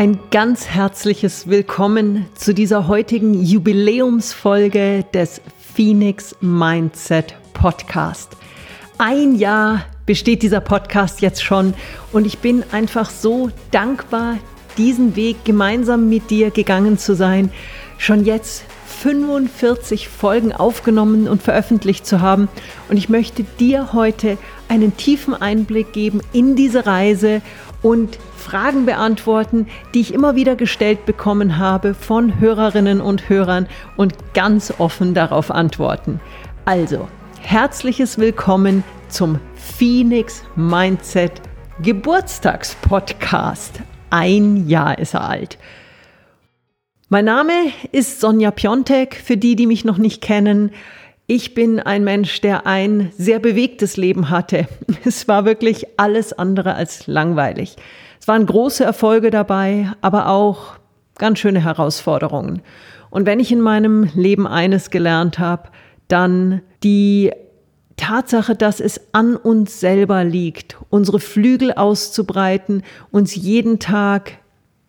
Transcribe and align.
Ein 0.00 0.18
ganz 0.30 0.66
herzliches 0.66 1.50
Willkommen 1.50 2.24
zu 2.34 2.54
dieser 2.54 2.88
heutigen 2.88 3.34
Jubiläumsfolge 3.34 5.04
des 5.12 5.42
Phoenix 5.74 6.34
Mindset 6.40 7.34
Podcast. 7.52 8.34
Ein 8.96 9.34
Jahr 9.34 9.84
besteht 10.06 10.42
dieser 10.42 10.62
Podcast 10.62 11.20
jetzt 11.20 11.44
schon 11.44 11.74
und 12.12 12.26
ich 12.26 12.38
bin 12.38 12.64
einfach 12.72 13.10
so 13.10 13.50
dankbar, 13.72 14.38
diesen 14.78 15.16
Weg 15.16 15.44
gemeinsam 15.44 16.08
mit 16.08 16.30
dir 16.30 16.50
gegangen 16.50 16.96
zu 16.96 17.14
sein. 17.14 17.52
Schon 17.98 18.24
jetzt 18.24 18.64
45 19.02 20.08
Folgen 20.08 20.54
aufgenommen 20.54 21.28
und 21.28 21.42
veröffentlicht 21.42 22.06
zu 22.06 22.22
haben. 22.22 22.48
Und 22.88 22.96
ich 22.96 23.10
möchte 23.10 23.44
dir 23.58 23.92
heute 23.92 24.38
einen 24.68 24.96
tiefen 24.96 25.34
Einblick 25.34 25.92
geben 25.92 26.22
in 26.32 26.56
diese 26.56 26.86
Reise 26.86 27.42
und 27.82 28.18
Fragen 28.36 28.86
beantworten, 28.86 29.66
die 29.94 30.00
ich 30.00 30.14
immer 30.14 30.34
wieder 30.34 30.56
gestellt 30.56 31.06
bekommen 31.06 31.58
habe 31.58 31.94
von 31.94 32.40
Hörerinnen 32.40 33.00
und 33.00 33.28
Hörern 33.28 33.68
und 33.96 34.14
ganz 34.34 34.74
offen 34.78 35.14
darauf 35.14 35.50
antworten. 35.50 36.20
Also, 36.64 37.08
herzliches 37.40 38.18
Willkommen 38.18 38.84
zum 39.08 39.38
Phoenix 39.54 40.42
Mindset 40.56 41.40
Geburtstagspodcast. 41.82 43.80
Ein 44.10 44.68
Jahr 44.68 44.98
ist 44.98 45.14
er 45.14 45.28
alt. 45.28 45.58
Mein 47.08 47.24
Name 47.24 47.52
ist 47.90 48.20
Sonja 48.20 48.50
Piontek, 48.50 49.16
für 49.16 49.36
die, 49.36 49.56
die 49.56 49.66
mich 49.66 49.84
noch 49.84 49.98
nicht 49.98 50.20
kennen. 50.20 50.70
Ich 51.32 51.54
bin 51.54 51.78
ein 51.78 52.02
Mensch, 52.02 52.40
der 52.40 52.66
ein 52.66 53.12
sehr 53.16 53.38
bewegtes 53.38 53.96
Leben 53.96 54.30
hatte. 54.30 54.66
Es 55.04 55.28
war 55.28 55.44
wirklich 55.44 55.86
alles 55.96 56.32
andere 56.32 56.74
als 56.74 57.06
langweilig. 57.06 57.76
Es 58.20 58.26
waren 58.26 58.46
große 58.46 58.82
Erfolge 58.82 59.30
dabei, 59.30 59.92
aber 60.00 60.26
auch 60.26 60.72
ganz 61.18 61.38
schöne 61.38 61.62
Herausforderungen. 61.62 62.62
Und 63.10 63.26
wenn 63.26 63.38
ich 63.38 63.52
in 63.52 63.60
meinem 63.60 64.10
Leben 64.12 64.48
eines 64.48 64.90
gelernt 64.90 65.38
habe, 65.38 65.68
dann 66.08 66.62
die 66.82 67.30
Tatsache, 67.96 68.56
dass 68.56 68.80
es 68.80 69.00
an 69.12 69.36
uns 69.36 69.78
selber 69.78 70.24
liegt, 70.24 70.78
unsere 70.88 71.20
Flügel 71.20 71.72
auszubreiten, 71.72 72.82
uns 73.12 73.36
jeden 73.36 73.78
Tag 73.78 74.32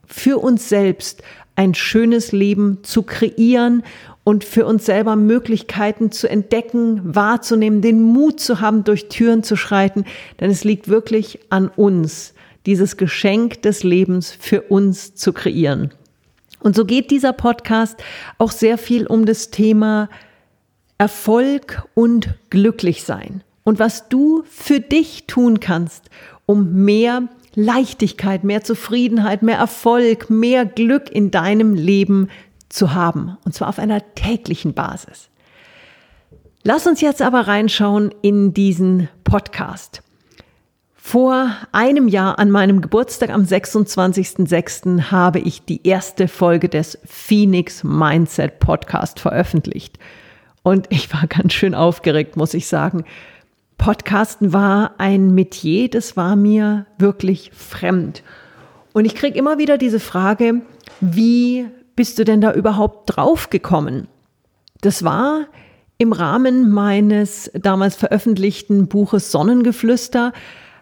für 0.07 0.39
uns 0.39 0.69
selbst 0.69 1.21
ein 1.55 1.75
schönes 1.75 2.31
Leben 2.31 2.79
zu 2.81 3.03
kreieren 3.03 3.83
und 4.23 4.43
für 4.43 4.65
uns 4.65 4.85
selber 4.85 5.15
Möglichkeiten 5.15 6.11
zu 6.11 6.29
entdecken, 6.29 7.15
wahrzunehmen, 7.15 7.81
den 7.81 8.01
Mut 8.01 8.39
zu 8.39 8.61
haben, 8.61 8.83
durch 8.83 9.09
Türen 9.09 9.43
zu 9.43 9.55
schreiten, 9.55 10.05
denn 10.39 10.51
es 10.51 10.63
liegt 10.63 10.87
wirklich 10.87 11.39
an 11.49 11.67
uns, 11.69 12.33
dieses 12.65 12.97
Geschenk 12.97 13.61
des 13.63 13.83
Lebens 13.83 14.31
für 14.31 14.61
uns 14.63 15.15
zu 15.15 15.33
kreieren. 15.33 15.91
Und 16.59 16.75
so 16.75 16.85
geht 16.85 17.09
dieser 17.09 17.33
Podcast 17.33 18.03
auch 18.37 18.51
sehr 18.51 18.77
viel 18.77 19.07
um 19.07 19.25
das 19.25 19.49
Thema 19.49 20.09
Erfolg 20.99 21.83
und 21.95 22.35
Glücklichsein 22.51 23.43
und 23.63 23.79
was 23.79 24.09
du 24.09 24.43
für 24.47 24.79
dich 24.79 25.25
tun 25.25 25.59
kannst, 25.59 26.11
um 26.45 26.83
mehr 26.83 27.27
Leichtigkeit, 27.55 28.43
mehr 28.43 28.63
Zufriedenheit, 28.63 29.41
mehr 29.41 29.57
Erfolg, 29.57 30.29
mehr 30.29 30.65
Glück 30.65 31.09
in 31.11 31.31
deinem 31.31 31.73
Leben 31.73 32.29
zu 32.73 32.93
haben. 32.93 33.37
Und 33.45 33.53
zwar 33.53 33.69
auf 33.69 33.79
einer 33.79 34.01
täglichen 34.15 34.73
Basis. 34.73 35.29
Lass 36.63 36.85
uns 36.85 37.01
jetzt 37.01 37.21
aber 37.21 37.47
reinschauen 37.47 38.13
in 38.21 38.53
diesen 38.53 39.09
Podcast. 39.23 40.03
Vor 40.93 41.49
einem 41.71 42.07
Jahr 42.07 42.37
an 42.37 42.51
meinem 42.51 42.79
Geburtstag 42.79 43.31
am 43.31 43.41
26.06. 43.41 45.09
habe 45.09 45.39
ich 45.39 45.65
die 45.65 45.85
erste 45.85 46.27
Folge 46.27 46.69
des 46.69 46.99
Phoenix 47.03 47.83
Mindset 47.83 48.59
Podcast 48.59 49.19
veröffentlicht. 49.19 49.97
Und 50.61 50.85
ich 50.89 51.11
war 51.11 51.25
ganz 51.25 51.53
schön 51.53 51.73
aufgeregt, 51.73 52.37
muss 52.37 52.53
ich 52.53 52.67
sagen. 52.67 53.05
Podcasten 53.79 54.53
war 54.53 54.93
ein 54.99 55.33
Metier, 55.33 55.89
das 55.89 56.15
war 56.15 56.35
mir 56.35 56.85
wirklich 56.99 57.49
fremd. 57.51 58.21
Und 58.93 59.05
ich 59.05 59.15
kriege 59.15 59.39
immer 59.39 59.57
wieder 59.57 59.79
diese 59.79 59.99
Frage, 59.99 60.61
wie 60.99 61.67
bist 61.95 62.19
du 62.19 62.25
denn 62.25 62.41
da 62.41 62.53
überhaupt 62.53 63.15
drauf 63.15 63.49
gekommen? 63.49 64.07
Das 64.81 65.03
war 65.03 65.47
im 65.97 66.13
Rahmen 66.13 66.71
meines 66.71 67.51
damals 67.53 67.95
veröffentlichten 67.95 68.87
Buches 68.87 69.31
Sonnengeflüster, 69.31 70.33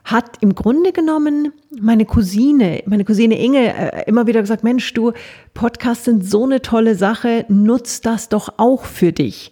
hat 0.05 0.37
im 0.39 0.55
Grunde 0.55 0.93
genommen 0.93 1.51
meine 1.79 2.05
Cousine, 2.05 2.83
meine 2.85 3.03
Cousine 3.05 3.37
Inge 3.37 3.73
äh, 3.73 4.03
immer 4.07 4.27
wieder 4.27 4.41
gesagt, 4.41 4.63
Mensch, 4.63 4.93
du, 4.93 5.11
Podcasts 5.53 6.05
sind 6.05 6.25
so 6.25 6.45
eine 6.45 6.61
tolle 6.61 6.95
Sache, 6.95 7.45
nutz 7.49 8.01
das 8.01 8.29
doch 8.29 8.53
auch 8.57 8.85
für 8.85 9.11
dich. 9.11 9.51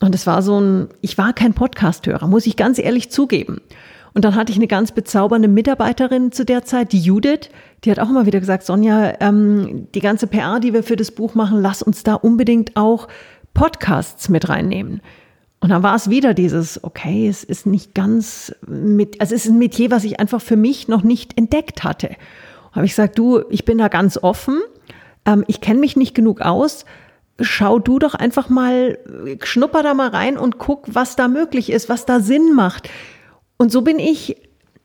Und 0.00 0.14
es 0.14 0.26
war 0.26 0.42
so 0.42 0.60
ein, 0.60 0.88
ich 1.00 1.18
war 1.18 1.32
kein 1.32 1.54
Podcast-Hörer, 1.54 2.26
muss 2.26 2.46
ich 2.46 2.56
ganz 2.56 2.78
ehrlich 2.78 3.10
zugeben. 3.10 3.60
Und 4.14 4.24
dann 4.24 4.34
hatte 4.34 4.52
ich 4.52 4.58
eine 4.58 4.66
ganz 4.66 4.92
bezaubernde 4.92 5.48
Mitarbeiterin 5.48 6.32
zu 6.32 6.44
der 6.44 6.64
Zeit, 6.64 6.92
die 6.92 7.00
Judith, 7.00 7.50
die 7.84 7.90
hat 7.90 7.98
auch 7.98 8.08
immer 8.08 8.26
wieder 8.26 8.40
gesagt, 8.40 8.64
Sonja, 8.64 9.14
ähm, 9.20 9.88
die 9.94 10.00
ganze 10.00 10.26
PR, 10.26 10.60
die 10.60 10.72
wir 10.72 10.82
für 10.82 10.96
das 10.96 11.10
Buch 11.10 11.34
machen, 11.34 11.60
lass 11.60 11.82
uns 11.82 12.02
da 12.02 12.14
unbedingt 12.14 12.76
auch 12.76 13.08
Podcasts 13.54 14.28
mit 14.28 14.48
reinnehmen. 14.48 15.00
Und 15.60 15.70
dann 15.70 15.82
war 15.82 15.96
es 15.96 16.08
wieder 16.08 16.34
dieses, 16.34 16.82
okay, 16.84 17.28
es 17.28 17.42
ist 17.42 17.66
nicht 17.66 17.94
ganz 17.94 18.54
mit, 18.66 19.20
also 19.20 19.34
es 19.34 19.44
ist 19.44 19.50
ein 19.50 19.58
Metier, 19.58 19.90
was 19.90 20.04
ich 20.04 20.20
einfach 20.20 20.40
für 20.40 20.56
mich 20.56 20.86
noch 20.88 21.02
nicht 21.02 21.36
entdeckt 21.36 21.82
hatte. 21.82 22.10
Habe 22.72 22.86
ich 22.86 22.92
gesagt, 22.92 23.18
du, 23.18 23.42
ich 23.50 23.64
bin 23.64 23.78
da 23.78 23.88
ganz 23.88 24.18
offen, 24.18 24.60
ähm, 25.24 25.44
ich 25.48 25.60
kenne 25.60 25.80
mich 25.80 25.96
nicht 25.96 26.14
genug 26.14 26.42
aus, 26.42 26.84
schau 27.40 27.78
du 27.78 27.98
doch 27.98 28.14
einfach 28.14 28.48
mal, 28.48 28.98
schnupper 29.42 29.82
da 29.82 29.94
mal 29.94 30.08
rein 30.08 30.38
und 30.38 30.58
guck, 30.58 30.86
was 30.94 31.16
da 31.16 31.28
möglich 31.28 31.70
ist, 31.70 31.88
was 31.88 32.06
da 32.06 32.20
Sinn 32.20 32.54
macht. 32.54 32.88
Und 33.58 33.72
so 33.72 33.82
bin 33.82 33.98
ich 33.98 34.36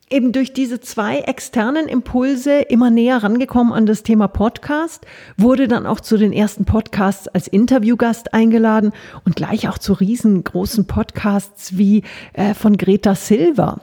eben 0.09 0.31
durch 0.31 0.53
diese 0.53 0.79
zwei 0.79 1.19
externen 1.19 1.88
Impulse 1.88 2.61
immer 2.61 2.89
näher 2.89 3.23
rangekommen 3.23 3.72
an 3.72 3.85
das 3.85 4.03
Thema 4.03 4.28
Podcast, 4.28 5.06
wurde 5.38 5.67
dann 5.67 5.85
auch 5.85 6.00
zu 6.00 6.17
den 6.17 6.34
ersten 6.34 6.66
Podcasts 6.66 7.28
als 7.28 7.47
Interviewgast 7.47 8.33
eingeladen 8.33 8.91
und 9.25 9.35
gleich 9.35 9.69
auch 9.69 9.78
zu 9.78 9.94
riesengroßen 9.94 10.85
Podcasts 10.85 11.78
wie 11.78 12.03
äh, 12.33 12.53
von 12.53 12.78
Greta 12.78 13.16
Silva. 13.16 13.81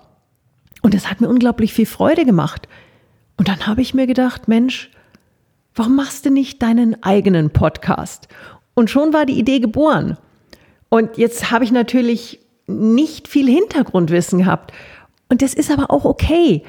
Und 0.83 0.95
das 0.95 1.11
hat 1.11 1.21
mir 1.21 1.29
unglaublich 1.29 1.73
viel 1.73 1.87
Freude 1.87 2.25
gemacht. 2.25 2.69
Und 3.37 3.49
dann 3.49 3.67
habe 3.67 3.83
ich 3.83 3.95
mir 3.95 4.07
gedacht, 4.07 4.49
Mensch, 4.49 4.91
warum 5.75 5.97
machst 5.97 6.27
du 6.27 6.31
nicht 6.31 6.63
deinen 6.63 7.03
eigenen 7.03 7.51
Podcast? 7.51 8.29
Und 8.75 8.91
schon 8.91 9.13
war 9.13 9.27
die 9.27 9.39
Idee 9.39 9.61
geboren. 9.61 10.17
Und 10.89 11.17
jetzt 11.17 11.51
habe 11.51 11.65
ich 11.65 11.73
natürlich 11.73 12.41
nicht 12.79 13.29
viel 13.29 13.49
Hintergrundwissen 13.49 14.41
gehabt. 14.41 14.73
Und 15.29 15.43
das 15.43 15.55
ist 15.55 15.71
aber 15.71 15.91
auch 15.91 16.05
okay. 16.05 16.63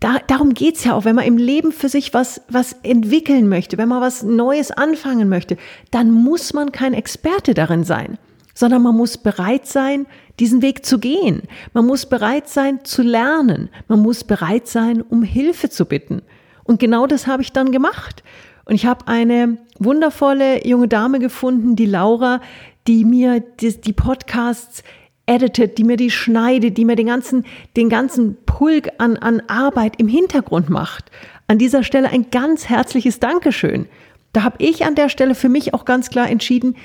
Da, 0.00 0.18
darum 0.26 0.50
es 0.50 0.84
ja 0.84 0.94
auch, 0.94 1.04
wenn 1.04 1.14
man 1.14 1.24
im 1.24 1.38
Leben 1.38 1.72
für 1.72 1.88
sich 1.88 2.12
was, 2.12 2.42
was 2.48 2.74
entwickeln 2.82 3.48
möchte, 3.48 3.78
wenn 3.78 3.88
man 3.88 4.02
was 4.02 4.22
Neues 4.22 4.70
anfangen 4.70 5.28
möchte, 5.28 5.56
dann 5.90 6.10
muss 6.10 6.52
man 6.52 6.72
kein 6.72 6.94
Experte 6.94 7.54
darin 7.54 7.84
sein, 7.84 8.18
sondern 8.54 8.82
man 8.82 8.96
muss 8.96 9.16
bereit 9.16 9.66
sein, 9.66 10.06
diesen 10.40 10.62
Weg 10.62 10.84
zu 10.84 10.98
gehen. 10.98 11.42
Man 11.72 11.86
muss 11.86 12.06
bereit 12.06 12.48
sein 12.48 12.84
zu 12.84 13.02
lernen. 13.02 13.70
Man 13.88 14.00
muss 14.00 14.24
bereit 14.24 14.66
sein, 14.66 15.00
um 15.00 15.22
Hilfe 15.22 15.70
zu 15.70 15.86
bitten. 15.86 16.22
Und 16.64 16.80
genau 16.80 17.06
das 17.06 17.26
habe 17.26 17.42
ich 17.42 17.52
dann 17.52 17.72
gemacht. 17.72 18.22
Und 18.64 18.74
ich 18.74 18.86
habe 18.86 19.06
eine 19.06 19.58
wundervolle 19.78 20.66
junge 20.66 20.88
Dame 20.88 21.18
gefunden, 21.18 21.76
die 21.76 21.86
Laura, 21.86 22.40
die 22.86 23.04
mir 23.04 23.40
die, 23.40 23.80
die 23.80 23.92
Podcasts 23.92 24.82
editet, 25.26 25.78
die 25.78 25.84
mir 25.84 25.96
die 25.96 26.10
schneidet, 26.10 26.76
die 26.76 26.84
mir 26.84 26.96
den 26.96 27.06
ganzen, 27.06 27.44
den 27.76 27.88
ganzen 27.88 28.36
Pulk 28.44 28.90
an, 28.98 29.16
an 29.16 29.42
Arbeit 29.48 29.94
im 29.98 30.08
Hintergrund 30.08 30.68
macht. 30.68 31.10
An 31.46 31.58
dieser 31.58 31.82
Stelle 31.82 32.10
ein 32.10 32.30
ganz 32.30 32.68
herzliches 32.68 33.20
Dankeschön. 33.20 33.86
Da 34.32 34.42
habe 34.42 34.56
ich 34.58 34.84
an 34.84 34.94
der 34.94 35.08
Stelle 35.08 35.34
für 35.34 35.48
mich 35.48 35.74
auch 35.74 35.84
ganz 35.84 36.10
klar 36.10 36.28
entschieden, 36.28 36.76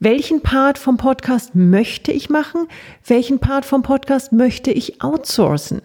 welchen 0.00 0.42
Part 0.42 0.78
vom 0.78 0.96
Podcast 0.96 1.54
möchte 1.54 2.12
ich 2.12 2.30
machen, 2.30 2.68
welchen 3.04 3.40
Part 3.40 3.64
vom 3.64 3.82
Podcast 3.82 4.32
möchte 4.32 4.70
ich 4.70 5.02
outsourcen. 5.02 5.82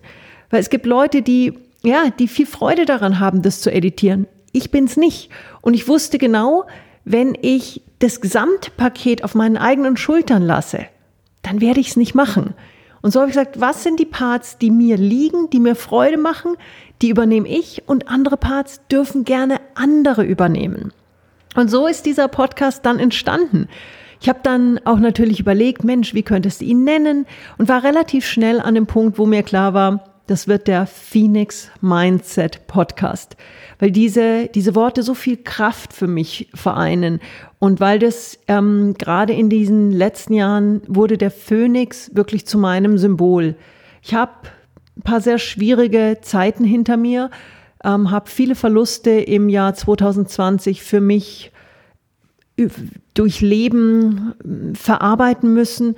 Weil 0.49 0.59
es 0.59 0.69
gibt 0.69 0.85
Leute, 0.85 1.23
die, 1.23 1.53
ja, 1.83 2.11
die 2.19 2.27
viel 2.27 2.45
Freude 2.45 2.85
daran 2.85 3.19
haben, 3.19 3.41
das 3.41 3.61
zu 3.61 3.71
editieren. 3.71 4.27
Ich 4.51 4.69
bin's 4.69 4.97
nicht. 4.97 5.29
Und 5.61 5.73
ich 5.73 5.87
wusste 5.87 6.19
genau, 6.19 6.65
wenn 7.05 7.35
ich 7.41 7.81
das 7.99 8.21
Gesamtpaket 8.21 9.23
auf 9.23 9.33
meinen 9.33 9.57
eigenen 9.57 9.97
Schultern 9.97 10.43
lasse, 10.43 10.85
dann 11.43 11.61
werde 11.61 11.79
ich 11.79 11.89
es 11.89 11.95
nicht 11.95 12.15
machen. 12.15 12.55
Und 13.01 13.11
so 13.11 13.19
habe 13.19 13.29
ich 13.29 13.35
gesagt, 13.35 13.59
was 13.61 13.83
sind 13.83 13.99
die 13.99 14.05
Parts, 14.05 14.57
die 14.57 14.71
mir 14.71 14.97
liegen, 14.97 15.49
die 15.49 15.59
mir 15.59 15.75
Freude 15.75 16.17
machen, 16.17 16.55
die 17.01 17.09
übernehme 17.09 17.47
ich 17.47 17.83
und 17.85 18.07
andere 18.07 18.37
Parts 18.37 18.81
dürfen 18.89 19.25
gerne 19.25 19.59
andere 19.75 20.23
übernehmen. 20.23 20.93
Und 21.55 21.69
so 21.69 21.85
ist 21.85 22.05
dieser 22.05 22.29
Podcast 22.29 22.85
dann 22.85 22.99
entstanden. 22.99 23.67
Ich 24.21 24.29
habe 24.29 24.39
dann 24.41 24.79
auch 24.85 24.99
natürlich 24.99 25.41
überlegt, 25.41 25.83
Mensch, 25.83 26.13
wie 26.13 26.23
könntest 26.23 26.61
du 26.61 26.65
ihn 26.65 26.85
nennen? 26.85 27.25
Und 27.57 27.67
war 27.67 27.83
relativ 27.83 28.25
schnell 28.25 28.61
an 28.61 28.73
dem 28.73 28.87
Punkt, 28.87 29.17
wo 29.17 29.25
mir 29.25 29.43
klar 29.43 29.73
war, 29.73 30.12
das 30.27 30.47
wird 30.47 30.67
der 30.67 30.85
Phoenix 30.85 31.69
Mindset 31.81 32.65
Podcast, 32.67 33.35
weil 33.79 33.91
diese, 33.91 34.47
diese 34.47 34.75
Worte 34.75 35.03
so 35.03 35.13
viel 35.13 35.37
Kraft 35.37 35.93
für 35.93 36.07
mich 36.07 36.49
vereinen 36.53 37.19
und 37.59 37.79
weil 37.79 37.99
das 37.99 38.39
ähm, 38.47 38.95
gerade 38.97 39.33
in 39.33 39.49
diesen 39.49 39.91
letzten 39.91 40.33
Jahren 40.33 40.81
wurde 40.87 41.17
der 41.17 41.31
Phönix 41.31 42.11
wirklich 42.15 42.45
zu 42.45 42.57
meinem 42.57 42.97
Symbol. 42.97 43.55
Ich 44.01 44.13
habe 44.13 44.31
ein 44.97 45.01
paar 45.01 45.21
sehr 45.21 45.39
schwierige 45.39 46.19
Zeiten 46.21 46.63
hinter 46.63 46.97
mir, 46.97 47.29
ähm, 47.83 48.11
habe 48.11 48.29
viele 48.29 48.55
Verluste 48.55 49.11
im 49.11 49.49
Jahr 49.49 49.73
2020 49.73 50.83
für 50.83 51.01
mich 51.01 51.51
durchleben, 53.13 54.73
verarbeiten 54.75 55.53
müssen. 55.53 55.95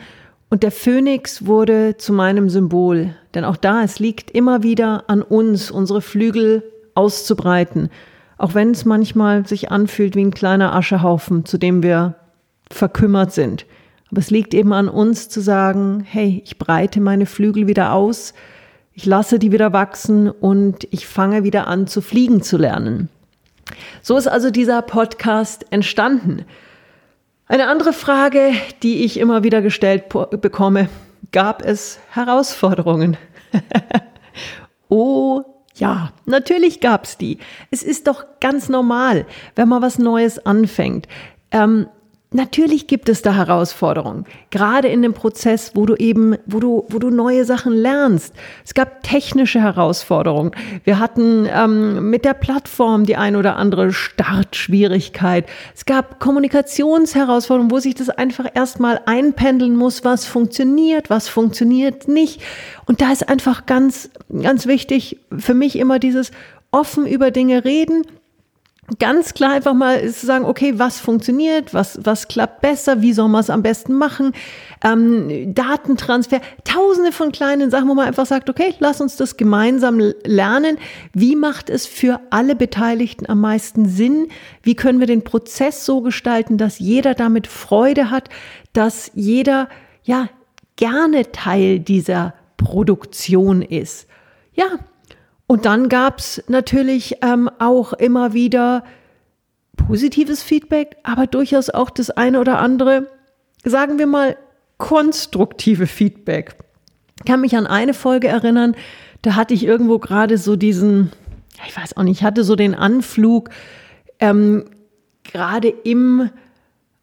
Und 0.56 0.64
der 0.64 0.72
Phönix 0.72 1.46
wurde 1.46 1.98
zu 1.98 2.14
meinem 2.14 2.48
Symbol. 2.48 3.14
Denn 3.34 3.44
auch 3.44 3.58
da, 3.58 3.84
es 3.84 4.00
liegt 4.00 4.32
immer 4.32 4.64
wieder 4.64 5.04
an 5.10 5.22
uns, 5.22 5.70
unsere 5.70 6.00
Flügel 6.02 6.64
auszubreiten. 6.94 7.90
Auch 8.38 8.54
wenn 8.54 8.72
es 8.72 8.86
manchmal 8.86 9.46
sich 9.46 9.70
anfühlt 9.70 10.16
wie 10.16 10.24
ein 10.24 10.34
kleiner 10.34 10.74
Aschehaufen, 10.74 11.44
zu 11.44 11.58
dem 11.58 11.84
wir 11.84 12.16
verkümmert 12.72 13.34
sind. 13.34 13.66
Aber 14.10 14.22
es 14.22 14.32
liegt 14.32 14.54
eben 14.54 14.72
an 14.72 14.88
uns 14.88 15.28
zu 15.28 15.42
sagen, 15.42 16.06
hey, 16.10 16.42
ich 16.46 16.58
breite 16.58 17.02
meine 17.02 17.26
Flügel 17.26 17.68
wieder 17.68 17.92
aus, 17.92 18.34
ich 18.94 19.06
lasse 19.06 19.40
die 19.40 19.52
wieder 19.52 19.74
wachsen 19.74 20.30
und 20.30 20.88
ich 20.90 21.06
fange 21.06 21.44
wieder 21.44 21.68
an 21.68 21.86
zu 21.86 22.00
fliegen 22.00 22.42
zu 22.42 22.56
lernen. 22.56 23.10
So 24.02 24.16
ist 24.16 24.28
also 24.28 24.52
dieser 24.52 24.82
Podcast 24.84 25.66
entstanden. 25.72 26.46
Eine 27.48 27.68
andere 27.68 27.94
Frage, 27.94 28.54
die 28.82 29.04
ich 29.06 29.20
immer 29.20 29.44
wieder 29.44 29.62
gestellt 29.62 30.06
bekomme, 30.10 30.90
gab 31.32 31.62
es 31.62 32.00
Herausforderungen? 32.10 33.18
oh 34.90 35.44
ja, 35.76 36.12
natürlich 36.26 36.80
gab 36.80 37.04
es 37.04 37.18
die. 37.18 37.38
Es 37.70 37.84
ist 37.84 38.08
doch 38.08 38.26
ganz 38.40 38.68
normal, 38.68 39.28
wenn 39.56 39.70
man 39.70 39.84
was 39.84 40.00
Neues 40.00 40.44
anfängt. 40.44 41.08
Ähm, 41.52 41.88
Natürlich 42.32 42.88
gibt 42.88 43.08
es 43.08 43.22
da 43.22 43.34
Herausforderungen, 43.34 44.26
gerade 44.50 44.88
in 44.90 45.02
dem 45.02 45.14
Prozess, 45.14 45.72
wo 45.76 45.86
du 45.86 45.96
eben, 45.96 46.36
wo 46.46 46.60
du, 46.60 46.86
wo 46.90 47.00
du 47.00 47.10
neue 47.10 47.46
Sachen 47.46 47.72
lernst. 47.72 48.34
Es 48.66 48.74
gab 48.74 49.04
technische 49.04 49.62
Herausforderungen. 49.62 50.52
Wir 50.84 51.00
hatten 51.00 51.48
ähm, 51.50 52.10
mit 52.10 52.26
der 52.26 52.34
Plattform 52.34 53.06
die 53.06 53.16
ein 53.16 53.36
oder 53.36 53.56
andere 53.56 53.94
Startschwierigkeit. 53.94 55.46
Es 55.76 55.86
gab 55.86 56.20
Kommunikationsherausforderungen, 56.20 57.72
wo 57.72 57.80
sich 57.80 57.96
das 57.96 58.10
einfach 58.10 58.48
erstmal 58.54 59.00
einpendeln 59.06 59.78
muss, 59.78 60.04
was 60.04 60.26
funktioniert, 60.26 61.10
was 61.10 61.30
funktioniert 61.30 62.08
nicht. 62.08 62.42
Und 62.86 63.02
da 63.02 63.12
ist 63.12 63.30
einfach 63.30 63.66
ganz, 63.66 64.10
ganz 64.42 64.66
wichtig 64.66 65.20
für 65.38 65.54
mich 65.54 65.78
immer 65.78 66.00
dieses 66.00 66.32
offen 66.72 67.08
über 67.08 67.32
Dinge 67.32 67.64
reden, 67.64 68.04
ganz 69.00 69.34
klar 69.34 69.54
einfach 69.54 69.74
mal 69.74 70.08
zu 70.12 70.26
sagen, 70.26 70.46
okay, 70.46 70.78
was 70.78 71.00
funktioniert, 71.00 71.74
was, 71.74 72.00
was 72.04 72.28
klappt 72.28 72.62
besser, 72.62 73.02
wie 73.02 73.14
soll 73.14 73.30
man 73.30 73.42
es 73.42 73.50
am 73.50 73.64
besten 73.64 73.94
machen, 73.94 74.34
ähm, 74.84 75.54
Datentransfer, 75.56 76.40
tausende 76.64 77.12
von 77.12 77.32
kleinen 77.32 77.72
Sachen, 77.72 77.90
wo 77.90 77.96
man 77.96 78.08
einfach 78.08 78.28
sagt, 78.28 78.50
okay, 78.50 78.76
lass 78.80 79.02
uns 79.02 79.16
das 79.16 79.38
gemeinsam 79.38 80.00
lernen. 80.24 80.78
Wie 81.14 81.36
macht 81.36 81.70
es 81.70 81.88
für 81.88 82.22
alle 82.30 82.56
Beteiligten 82.56 83.28
am 83.28 83.42
meisten 83.42 83.88
Sinn? 83.88 84.28
Wie 84.62 84.76
können 84.76 85.00
wir 85.00 85.08
den 85.08 85.24
Prozess 85.24 85.86
so 85.86 86.02
gestalten, 86.02 86.58
dass 86.58 86.78
jeder 86.78 87.16
damit 87.16 87.48
Freude 87.48 88.12
hat, 88.12 88.30
dass 88.74 89.12
jeder, 89.16 89.68
ja, 90.04 90.30
gerne 90.76 91.32
Teil 91.32 91.80
dieser 91.80 92.36
Produktion 92.58 93.64
ist? 93.64 94.08
Ja, 94.54 94.68
und 95.48 95.66
dann 95.66 95.90
gab's 95.90 96.42
natürlich 96.48 97.18
ähm, 97.22 97.50
auch 97.60 97.94
immer 97.94 98.34
wieder 98.34 98.84
positives 99.76 100.42
Feedback, 100.42 100.98
aber 101.04 101.28
durchaus 101.28 101.70
auch 101.70 101.90
das 101.90 102.10
eine 102.10 102.40
oder 102.40 102.60
andere, 102.60 103.08
sagen 103.64 104.00
wir 104.00 104.08
mal, 104.08 104.38
konstruktive 104.78 105.88
Feedback. 105.88 106.56
Ich 107.20 107.26
kann 107.26 107.42
mich 107.42 107.56
an 107.56 107.68
eine 107.68 107.94
Folge 107.94 108.28
erinnern, 108.28 108.76
da 109.22 109.36
hatte 109.36 109.54
ich 109.54 109.64
irgendwo 109.64 110.00
gerade 110.00 110.38
so 110.38 110.56
diesen, 110.56 111.12
ich 111.68 111.76
weiß 111.76 111.98
auch 111.98 112.04
nicht, 112.04 112.20
ich 112.20 112.24
hatte 112.24 112.44
so 112.44 112.56
den 112.56 112.76
Anflug, 112.76 113.50
ähm, 114.20 114.66
gerade 115.24 115.70
im 115.70 116.30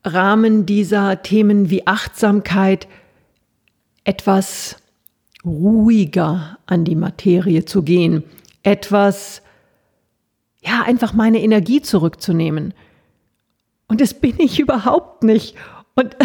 Rahmen 0.05 0.67
dieser 0.67 1.23
Themen 1.23 1.71
wie 1.71 1.87
Achtsamkeit 1.87 2.88
etwas 4.05 4.81
ruhiger 5.44 6.59
an 6.67 6.85
die 6.85 6.94
Materie 6.94 7.65
zu 7.65 7.83
gehen, 7.83 8.25
etwas, 8.62 9.43
ja, 10.61 10.83
einfach 10.83 11.12
meine 11.12 11.43
Energie 11.43 11.83
zurückzunehmen. 11.83 12.75
Und 13.89 14.00
das 14.00 14.15
bin 14.15 14.35
ich 14.39 14.61
überhaupt 14.61 15.25
nicht. 15.25 15.56
Und 15.94 16.17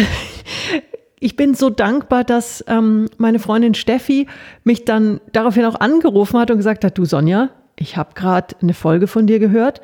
ich 1.20 1.36
bin 1.36 1.54
so 1.54 1.70
dankbar, 1.70 2.24
dass 2.24 2.64
ähm, 2.68 3.08
meine 3.18 3.38
Freundin 3.38 3.74
Steffi 3.74 4.28
mich 4.64 4.84
dann 4.84 5.20
daraufhin 5.32 5.64
auch 5.64 5.80
angerufen 5.80 6.38
hat 6.38 6.50
und 6.50 6.58
gesagt 6.58 6.84
hat, 6.84 6.96
du 6.96 7.04
Sonja, 7.04 7.50
ich 7.76 7.96
habe 7.96 8.14
gerade 8.14 8.56
eine 8.60 8.74
Folge 8.74 9.06
von 9.06 9.26
dir 9.26 9.38
gehört 9.38 9.80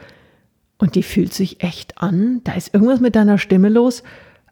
und 0.78 0.94
die 0.94 1.02
fühlt 1.02 1.32
sich 1.32 1.62
echt 1.62 1.98
an, 1.98 2.40
da 2.44 2.54
ist 2.54 2.74
irgendwas 2.74 3.00
mit 3.00 3.14
deiner 3.14 3.38
Stimme 3.38 3.68
los, 3.68 4.02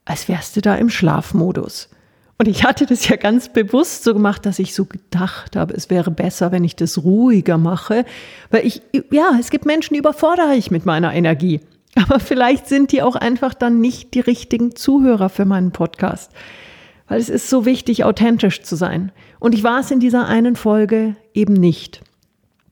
als 0.04 0.28
wärst 0.28 0.56
du 0.56 0.60
da 0.60 0.74
im 0.76 0.90
Schlafmodus. 0.90 1.88
Und 2.42 2.48
ich 2.48 2.64
hatte 2.64 2.86
das 2.86 3.06
ja 3.06 3.14
ganz 3.14 3.50
bewusst 3.50 4.02
so 4.02 4.14
gemacht, 4.14 4.44
dass 4.46 4.58
ich 4.58 4.74
so 4.74 4.84
gedacht 4.84 5.54
habe, 5.54 5.74
es 5.74 5.90
wäre 5.90 6.10
besser, 6.10 6.50
wenn 6.50 6.64
ich 6.64 6.74
das 6.74 7.04
ruhiger 7.04 7.56
mache. 7.56 8.04
Weil 8.50 8.66
ich, 8.66 8.82
ja, 9.12 9.36
es 9.38 9.50
gibt 9.50 9.64
Menschen, 9.64 9.94
die 9.94 10.00
überfordere 10.00 10.56
ich 10.56 10.72
mit 10.72 10.84
meiner 10.84 11.14
Energie. 11.14 11.60
Aber 11.94 12.18
vielleicht 12.18 12.66
sind 12.66 12.90
die 12.90 13.00
auch 13.00 13.14
einfach 13.14 13.54
dann 13.54 13.78
nicht 13.78 14.14
die 14.14 14.18
richtigen 14.18 14.74
Zuhörer 14.74 15.28
für 15.28 15.44
meinen 15.44 15.70
Podcast. 15.70 16.32
Weil 17.06 17.20
es 17.20 17.28
ist 17.28 17.48
so 17.48 17.64
wichtig, 17.64 18.02
authentisch 18.02 18.62
zu 18.62 18.74
sein. 18.74 19.12
Und 19.38 19.54
ich 19.54 19.62
war 19.62 19.78
es 19.78 19.92
in 19.92 20.00
dieser 20.00 20.26
einen 20.26 20.56
Folge 20.56 21.14
eben 21.34 21.52
nicht. 21.52 22.00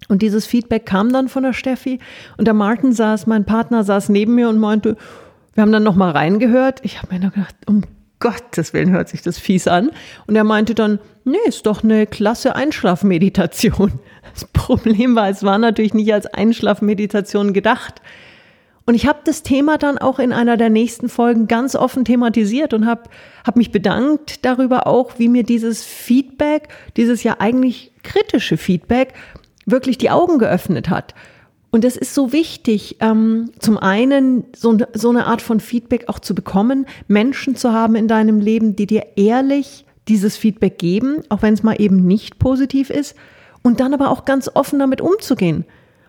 Und 0.09 0.23
dieses 0.23 0.47
Feedback 0.47 0.85
kam 0.85 1.13
dann 1.13 1.29
von 1.29 1.45
der 1.45 1.53
Steffi 1.53 2.01
und 2.37 2.47
der 2.47 2.55
Martin 2.55 2.93
saß, 2.93 3.29
mein 3.29 3.45
Partner 3.45 3.85
saß 3.85 4.09
neben 4.09 4.35
mir 4.35 4.49
und 4.49 4.59
meinte, 4.59 4.97
wir 5.55 5.63
haben 5.63 5.71
dann 5.71 5.85
nochmal 5.85 6.11
reingehört. 6.11 6.81
Ich 6.83 7.01
habe 7.01 7.15
mir 7.15 7.21
nur 7.21 7.31
gedacht, 7.31 7.55
um 7.69 7.83
Gottes 8.21 8.73
Willen 8.73 8.91
hört 8.91 9.09
sich 9.09 9.23
das 9.23 9.39
fies 9.39 9.67
an. 9.67 9.91
Und 10.27 10.37
er 10.37 10.45
meinte 10.45 10.75
dann, 10.75 11.01
nee, 11.25 11.39
ist 11.47 11.67
doch 11.67 11.83
eine 11.83 12.07
klasse 12.07 12.55
Einschlafmeditation. 12.55 13.93
Das 14.33 14.45
Problem 14.45 15.17
war, 15.17 15.29
es 15.29 15.43
war 15.43 15.59
natürlich 15.59 15.93
nicht 15.93 16.15
als 16.15 16.25
Einschlafmeditation 16.27 17.53
gedacht. 17.53 18.01
Und 18.87 18.95
ich 18.95 19.07
habe 19.07 19.19
das 19.25 19.43
Thema 19.43 19.77
dann 19.77 19.99
auch 19.99 20.21
in 20.21 20.33
einer 20.33 20.57
der 20.57 20.71
nächsten 20.71 21.09
Folgen 21.09 21.49
ganz 21.49 21.75
offen 21.75 22.05
thematisiert 22.05 22.73
und 22.73 22.87
habe 22.87 23.11
hab 23.45 23.57
mich 23.57 23.73
bedankt 23.73 24.45
darüber 24.45 24.87
auch, 24.87 25.19
wie 25.19 25.29
mir 25.29 25.43
dieses 25.43 25.85
Feedback, 25.85 26.69
dieses 26.97 27.25
ja 27.25 27.37
eigentlich 27.41 27.93
kritische 28.05 28.57
Feedback, 28.57 29.15
wirklich 29.67 29.99
die 29.99 30.11
Augen 30.11 30.39
geöffnet 30.39 30.91
hat. 30.91 31.15
Und 31.71 31.85
es 31.85 31.97
ist 31.97 32.15
so 32.15 32.33
wichtig, 32.33 32.97
ähm, 33.01 33.51
zum 33.61 33.79
einen 33.79 34.45
so, 34.57 34.77
so 34.93 35.11
eine 35.11 35.27
Art 35.27 35.41
von 35.41 35.61
Feedback 35.61 36.09
auch 36.09 36.19
zu 36.19 36.35
bekommen, 36.35 36.87
Menschen 37.07 37.55
zu 37.55 37.73
haben 37.73 37.95
in 37.95 38.09
deinem 38.09 38.41
Leben, 38.41 38.75
die 38.75 38.87
dir 38.87 39.07
ehrlich 39.17 39.85
dieses 40.09 40.37
Feedback 40.37 40.79
geben, 40.79 41.23
auch 41.29 41.43
wenn 41.43 41.55
es 41.55 41.63
mal 41.63 41.81
eben 41.81 42.07
nicht 42.07 42.39
positiv 42.39 42.91
ist, 42.91 43.15
und 43.63 43.79
dann 43.79 43.95
aber 43.95 44.11
auch 44.11 44.25
ganz 44.25 44.51
offen 44.53 44.79
damit 44.79 45.01
umzugehen 45.01 45.65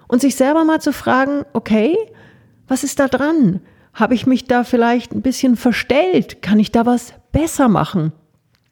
und 0.08 0.22
sich 0.22 0.36
selber 0.36 0.63
mal 0.63 0.82
zu 0.82 0.94
fragen, 0.94 1.46
okay, 1.53 1.96
was 2.68 2.84
ist 2.84 3.00
da 3.00 3.08
dran? 3.08 3.62
Habe 3.94 4.15
ich 4.15 4.25
mich 4.25 4.46
da 4.46 4.63
vielleicht 4.63 5.13
ein 5.13 5.22
bisschen 5.22 5.58
verstellt? 5.58 6.41
Kann 6.41 6.60
ich 6.60 6.72
da 6.72 6.86
was 6.86 7.13
besser 7.32 7.68
machen? 7.68 8.13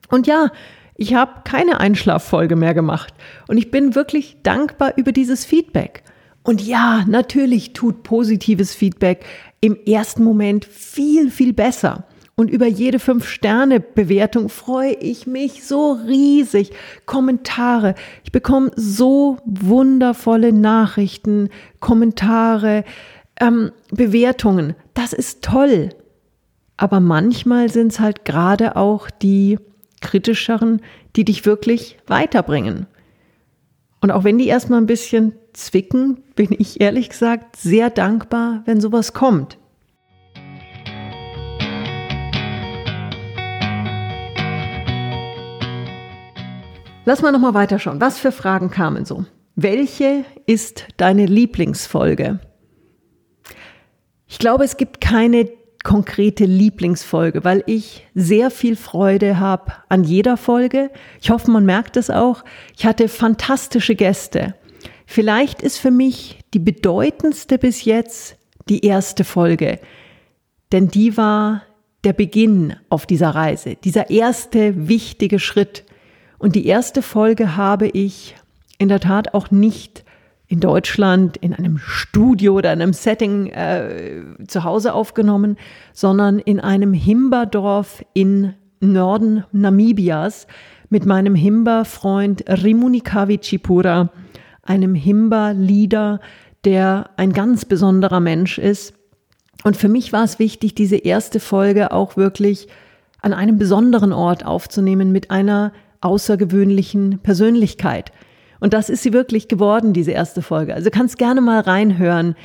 Und 0.09 0.27
ja, 0.27 0.51
ich 0.95 1.13
habe 1.13 1.41
keine 1.43 1.79
Einschlaffolge 1.79 2.55
mehr 2.55 2.73
gemacht 2.73 3.13
und 3.47 3.57
ich 3.57 3.69
bin 3.69 3.95
wirklich 3.95 4.37
dankbar 4.43 4.93
über 4.97 5.11
dieses 5.11 5.45
Feedback. 5.45 6.03
Und 6.49 6.65
ja, 6.65 7.05
natürlich 7.07 7.73
tut 7.73 8.01
positives 8.01 8.73
Feedback 8.73 9.23
im 9.61 9.77
ersten 9.85 10.23
Moment 10.23 10.65
viel, 10.65 11.29
viel 11.29 11.53
besser. 11.53 12.05
Und 12.33 12.49
über 12.49 12.65
jede 12.65 12.97
Fünf-Sterne-Bewertung 12.97 14.49
freue 14.49 14.93
ich 14.93 15.27
mich 15.27 15.63
so 15.63 15.91
riesig. 15.91 16.71
Kommentare. 17.05 17.93
Ich 18.23 18.31
bekomme 18.31 18.71
so 18.75 19.37
wundervolle 19.45 20.51
Nachrichten, 20.51 21.49
Kommentare, 21.81 22.83
ähm, 23.39 23.71
Bewertungen. 23.91 24.73
Das 24.95 25.13
ist 25.13 25.43
toll. 25.43 25.89
Aber 26.77 26.99
manchmal 26.99 27.69
sind 27.69 27.91
es 27.91 27.99
halt 27.99 28.25
gerade 28.25 28.75
auch 28.75 29.11
die 29.11 29.59
kritischeren, 30.01 30.81
die 31.15 31.25
dich 31.25 31.45
wirklich 31.45 31.99
weiterbringen. 32.07 32.87
Und 34.01 34.09
auch 34.09 34.23
wenn 34.23 34.39
die 34.39 34.47
erstmal 34.47 34.81
ein 34.81 34.87
bisschen 34.87 35.33
zwicken, 35.53 36.23
bin 36.35 36.55
ich 36.57 36.81
ehrlich 36.81 37.09
gesagt 37.09 37.55
sehr 37.55 37.89
dankbar, 37.89 38.63
wenn 38.65 38.81
sowas 38.81 39.13
kommt. 39.13 39.57
Lass 47.05 47.21
mal 47.23 47.31
nochmal 47.31 47.55
weiterschauen. 47.55 47.99
Was 47.99 48.19
für 48.19 48.31
Fragen 48.31 48.69
kamen 48.69 49.03
so? 49.03 49.25
Welche 49.55 50.25
ist 50.45 50.85
deine 50.97 51.25
Lieblingsfolge? 51.25 52.39
Ich 54.27 54.37
glaube, 54.37 54.63
es 54.63 54.77
gibt 54.77 55.01
keine 55.01 55.49
konkrete 55.83 56.45
Lieblingsfolge, 56.45 57.43
weil 57.43 57.63
ich 57.65 58.05
sehr 58.13 58.51
viel 58.51 58.75
Freude 58.75 59.39
habe 59.39 59.73
an 59.87 60.03
jeder 60.03 60.37
Folge. 60.37 60.91
Ich 61.19 61.31
hoffe, 61.31 61.49
man 61.49 61.65
merkt 61.65 61.97
es 61.97 62.09
auch. 62.09 62.43
Ich 62.77 62.85
hatte 62.85 63.07
fantastische 63.07 63.95
Gäste. 63.95 64.53
Vielleicht 65.11 65.63
ist 65.63 65.79
für 65.79 65.89
mich 65.89 66.37
die 66.53 66.59
bedeutendste 66.59 67.57
bis 67.57 67.83
jetzt 67.83 68.37
die 68.69 68.85
erste 68.85 69.23
Folge, 69.23 69.79
denn 70.71 70.89
die 70.89 71.17
war 71.17 71.63
der 72.03 72.13
Beginn 72.13 72.75
auf 72.89 73.07
dieser 73.07 73.31
Reise, 73.31 73.75
dieser 73.83 74.11
erste 74.11 74.87
wichtige 74.87 75.39
Schritt. 75.39 75.83
Und 76.37 76.53
die 76.53 76.67
erste 76.67 77.01
Folge 77.01 77.57
habe 77.57 77.87
ich 77.87 78.35
in 78.77 78.87
der 78.87 78.99
Tat 78.99 79.33
auch 79.33 79.49
nicht 79.49 80.05
in 80.45 80.59
Deutschland 80.59 81.37
in 81.37 81.55
einem 81.55 81.79
Studio 81.79 82.53
oder 82.53 82.69
einem 82.69 82.93
Setting 82.93 83.47
äh, 83.47 84.21
zu 84.47 84.63
Hause 84.63 84.93
aufgenommen, 84.93 85.57
sondern 85.91 86.37
in 86.37 86.59
einem 86.59 86.93
Himberdorf 86.93 88.05
in 88.13 88.53
Norden 88.79 89.43
Namibias 89.51 90.45
mit 90.89 91.07
meinem 91.07 91.33
Himba-Freund 91.33 92.43
Rimunikavi 92.47 93.39
Chipura, 93.39 94.11
einem 94.69 94.95
Himba-Leader, 94.95 96.19
der 96.63 97.09
ein 97.17 97.33
ganz 97.33 97.65
besonderer 97.65 98.19
Mensch 98.19 98.57
ist. 98.57 98.93
Und 99.63 99.75
für 99.75 99.89
mich 99.89 100.13
war 100.13 100.23
es 100.23 100.39
wichtig, 100.39 100.75
diese 100.75 100.97
erste 100.97 101.39
Folge 101.39 101.91
auch 101.91 102.15
wirklich 102.15 102.67
an 103.21 103.33
einem 103.33 103.57
besonderen 103.57 104.13
Ort 104.13 104.45
aufzunehmen 104.45 105.11
mit 105.11 105.31
einer 105.31 105.73
außergewöhnlichen 106.01 107.19
Persönlichkeit. 107.19 108.11
Und 108.59 108.73
das 108.73 108.89
ist 108.89 109.03
sie 109.03 109.11
wirklich 109.11 109.47
geworden, 109.47 109.91
diese 109.93 110.11
erste 110.11 110.41
Folge. 110.41 110.73
Also 110.73 110.89
kannst 110.89 111.17
gerne 111.17 111.41
mal 111.41 111.61
reinhören, 111.61 112.35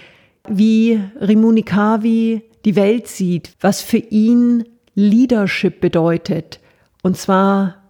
wie 0.49 1.01
Rimuni 1.21 1.63
Kavi 1.63 2.43
die 2.65 2.77
Welt 2.77 3.07
sieht, 3.07 3.55
was 3.61 3.81
für 3.81 3.99
ihn 3.99 4.65
Leadership 4.95 5.81
bedeutet. 5.81 6.61
Und 7.03 7.17
zwar 7.17 7.84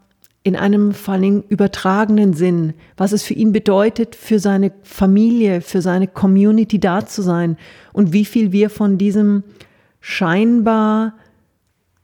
in 0.45 0.57
einem 0.57 0.93
vor 0.93 1.15
allem 1.15 1.43
übertragenen 1.49 2.35
Sinn, 2.35 2.75
was 2.99 3.13
es 3.13 3.23
für 3.23 3.33
ihn 3.33 3.53
bedeutet, 3.53 4.15
für 4.15 4.39
seine 4.39 4.73
Familie, 4.83 5.63
für 5.63 5.81
seine 5.81 6.07
Community 6.07 6.79
da 6.79 7.07
zu 7.07 7.23
sein 7.23 7.57
und 7.95 8.13
wie 8.13 8.27
viel 8.27 8.53
wir 8.53 8.69
von 8.69 8.99
diesem 8.99 9.43
scheinbar 10.03 11.15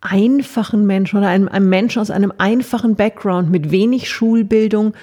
einfachen 0.01 0.87
Menschen 0.87 1.19
oder 1.19 1.29
einem, 1.29 1.49
einem 1.49 1.69
Menschen 1.69 2.01
aus 2.01 2.11
einem 2.11 2.33
einfachen 2.39 2.97
Background 2.97 3.51
mit 3.51 3.71
wenig 3.71 4.09
Schulbildung, 4.09 4.95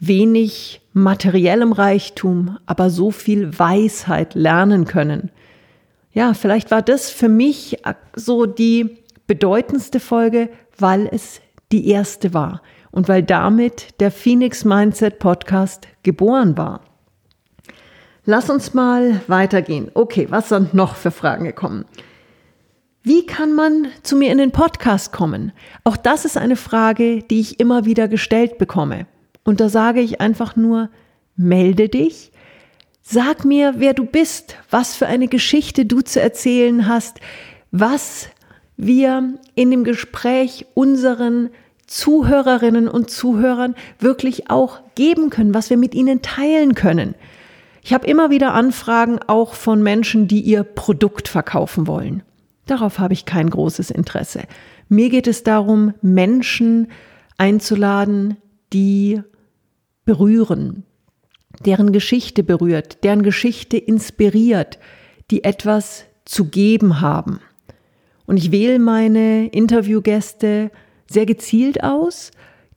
wenig 0.00 0.80
materiellem 0.94 1.72
Reichtum, 1.72 2.56
aber 2.64 2.88
so 2.88 3.10
viel 3.10 3.58
Weisheit 3.58 4.34
lernen 4.34 4.86
können. 4.86 5.30
Ja, 6.14 6.32
vielleicht 6.32 6.70
war 6.70 6.80
das 6.80 7.10
für 7.10 7.28
mich 7.28 7.76
so 8.14 8.46
die 8.46 8.96
bedeutendste 9.26 10.00
Folge, 10.00 10.48
weil 10.78 11.06
es 11.12 11.42
die 11.72 11.88
erste 11.90 12.32
war 12.32 12.62
und 12.90 13.08
weil 13.08 13.22
damit 13.22 14.00
der 14.00 14.10
Phoenix 14.10 14.64
Mindset 14.64 15.18
Podcast 15.18 15.86
geboren 16.02 16.56
war. 16.56 16.80
Lass 18.24 18.50
uns 18.50 18.74
mal 18.74 19.20
weitergehen. 19.28 19.90
Okay, 19.94 20.26
was 20.30 20.48
sind 20.48 20.74
noch 20.74 20.96
für 20.96 21.12
Fragen 21.12 21.44
gekommen? 21.44 21.84
Wie 23.02 23.24
kann 23.24 23.52
man 23.52 23.86
zu 24.02 24.16
mir 24.16 24.32
in 24.32 24.38
den 24.38 24.50
Podcast 24.50 25.12
kommen? 25.12 25.52
Auch 25.84 25.96
das 25.96 26.24
ist 26.24 26.36
eine 26.36 26.56
Frage, 26.56 27.22
die 27.22 27.38
ich 27.38 27.60
immer 27.60 27.84
wieder 27.84 28.08
gestellt 28.08 28.58
bekomme. 28.58 29.06
Und 29.44 29.60
da 29.60 29.68
sage 29.68 30.00
ich 30.00 30.20
einfach 30.20 30.56
nur, 30.56 30.90
melde 31.36 31.88
dich, 31.88 32.32
sag 33.02 33.44
mir, 33.44 33.74
wer 33.76 33.94
du 33.94 34.04
bist, 34.04 34.56
was 34.70 34.96
für 34.96 35.06
eine 35.06 35.28
Geschichte 35.28 35.86
du 35.86 36.00
zu 36.00 36.20
erzählen 36.20 36.88
hast, 36.88 37.20
was 37.70 38.28
wir 38.76 39.34
in 39.54 39.70
dem 39.70 39.84
Gespräch 39.84 40.66
unseren 40.74 41.50
Zuhörerinnen 41.86 42.88
und 42.88 43.10
Zuhörern 43.10 43.74
wirklich 43.98 44.50
auch 44.50 44.80
geben 44.94 45.30
können, 45.30 45.54
was 45.54 45.70
wir 45.70 45.76
mit 45.76 45.94
ihnen 45.94 46.22
teilen 46.22 46.74
können. 46.74 47.14
Ich 47.82 47.92
habe 47.92 48.06
immer 48.06 48.30
wieder 48.30 48.52
Anfragen 48.52 49.20
auch 49.26 49.54
von 49.54 49.82
Menschen, 49.82 50.26
die 50.26 50.40
ihr 50.40 50.64
Produkt 50.64 51.28
verkaufen 51.28 51.86
wollen. 51.86 52.22
Darauf 52.66 52.98
habe 52.98 53.14
ich 53.14 53.24
kein 53.24 53.48
großes 53.48 53.90
Interesse. 53.92 54.42
Mir 54.88 55.08
geht 55.08 55.28
es 55.28 55.44
darum, 55.44 55.94
Menschen 56.02 56.88
einzuladen, 57.38 58.36
die 58.72 59.22
berühren, 60.04 60.82
deren 61.64 61.92
Geschichte 61.92 62.42
berührt, 62.42 63.04
deren 63.04 63.22
Geschichte 63.22 63.76
inspiriert, 63.76 64.78
die 65.30 65.44
etwas 65.44 66.06
zu 66.24 66.46
geben 66.46 67.00
haben. 67.00 67.38
Und 68.26 68.36
ich 68.36 68.50
wähle 68.50 68.80
meine 68.80 69.46
Interviewgäste 69.48 70.72
sehr 71.08 71.26
gezielt 71.26 71.82
aus. 71.82 72.30